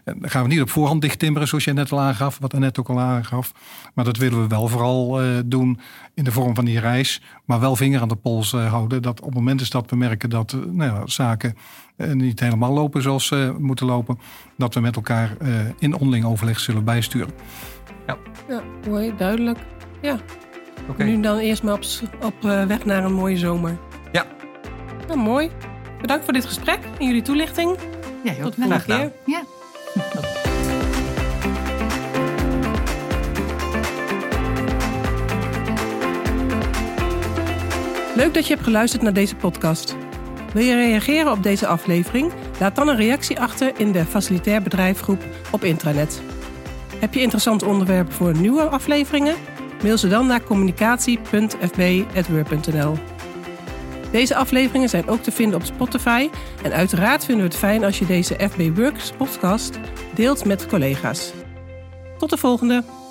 En 0.03 0.19
dan 0.19 0.29
gaan 0.29 0.43
we 0.43 0.49
niet 0.49 0.61
op 0.61 0.69
voorhand 0.69 1.01
dichttimmeren, 1.01 1.47
zoals 1.47 1.63
jij 1.63 1.73
net 1.75 1.91
al 1.91 1.99
aangaf... 1.99 2.37
wat 2.39 2.53
net 2.53 2.79
ook 2.79 2.89
al 2.89 2.99
aangaf. 2.99 3.51
Maar 3.93 4.05
dat 4.05 4.17
willen 4.17 4.41
we 4.41 4.47
wel 4.47 4.67
vooral 4.67 5.21
eh, 5.21 5.27
doen 5.45 5.79
in 6.13 6.23
de 6.23 6.31
vorm 6.31 6.55
van 6.55 6.65
die 6.65 6.79
reis... 6.79 7.21
maar 7.45 7.59
wel 7.59 7.75
vinger 7.75 8.01
aan 8.01 8.07
de 8.07 8.15
pols 8.15 8.53
eh, 8.53 8.69
houden... 8.69 9.01
dat 9.01 9.19
op 9.19 9.25
het 9.25 9.35
moment 9.35 9.61
is 9.61 9.69
dat 9.69 9.89
we 9.89 9.95
merken 9.95 10.29
dat 10.29 10.53
eh, 10.53 10.59
nou 10.59 10.91
ja, 10.93 11.07
zaken 11.07 11.55
niet 11.97 12.39
helemaal 12.39 12.73
lopen 12.73 13.01
zoals 13.01 13.27
ze 13.27 13.55
moeten 13.59 13.85
lopen, 13.85 14.19
dat 14.57 14.73
we 14.73 14.79
met 14.79 14.95
elkaar 14.95 15.35
eh, 15.39 15.49
in 15.79 15.93
onderling 15.93 16.25
overleg 16.25 16.59
zullen 16.59 16.83
bijsturen. 16.83 17.33
Ja, 18.47 18.61
mooi, 18.89 19.13
duidelijk. 19.17 19.59
Ja. 20.01 20.17
Oké. 20.89 21.03
Nu 21.03 21.19
dan 21.19 21.37
eerst 21.37 21.63
maar 21.63 21.73
op, 21.73 21.83
op 22.21 22.45
eh, 22.45 22.65
weg 22.65 22.85
naar 22.85 23.03
een 23.03 23.13
mooie 23.13 23.37
zomer. 23.37 23.77
Ja. 24.11 24.25
Nou, 25.07 25.19
mooi. 25.19 25.49
Bedankt 26.01 26.23
voor 26.23 26.33
dit 26.33 26.45
gesprek 26.45 26.79
en 26.99 27.05
jullie 27.05 27.21
toelichting. 27.21 27.77
Ja, 28.23 28.31
heel 28.31 28.43
Tot 28.43 28.55
de 28.55 28.61
volgende 28.61 28.83
keer. 28.85 29.11
Ja. 29.25 30.43
Leuk 38.15 38.33
dat 38.33 38.47
je 38.47 38.53
hebt 38.53 38.65
geluisterd 38.65 39.01
naar 39.01 39.13
deze 39.13 39.35
podcast. 39.35 39.95
Wil 40.53 40.63
je 40.63 40.75
reageren 40.75 41.31
op 41.31 41.43
deze 41.43 41.67
aflevering? 41.67 42.31
Laat 42.59 42.75
dan 42.75 42.87
een 42.87 42.95
reactie 42.95 43.39
achter 43.39 43.71
in 43.77 43.91
de 43.91 44.05
Facilitair 44.05 44.61
Bedrijfgroep 44.61 45.23
op 45.51 45.63
intranet. 45.63 46.21
Heb 46.99 47.13
je 47.13 47.21
interessante 47.21 47.65
onderwerpen 47.65 48.13
voor 48.13 48.37
nieuwe 48.37 48.61
afleveringen? 48.61 49.35
Mail 49.83 49.97
ze 49.97 50.07
dan 50.07 50.27
naar 50.27 50.43
communicatie.fb.word.nl. 50.43 52.97
Deze 54.11 54.35
afleveringen 54.35 54.89
zijn 54.89 55.07
ook 55.07 55.21
te 55.21 55.31
vinden 55.31 55.59
op 55.59 55.65
Spotify. 55.65 56.29
En 56.63 56.73
uiteraard 56.73 57.25
vinden 57.25 57.45
we 57.45 57.51
het 57.51 57.59
fijn 57.59 57.83
als 57.83 57.99
je 57.99 58.05
deze 58.05 58.49
FB 58.49 58.77
Works 58.77 59.11
podcast 59.11 59.79
deelt 60.13 60.45
met 60.45 60.67
collega's. 60.67 61.33
Tot 62.17 62.29
de 62.29 62.37
volgende! 62.37 63.04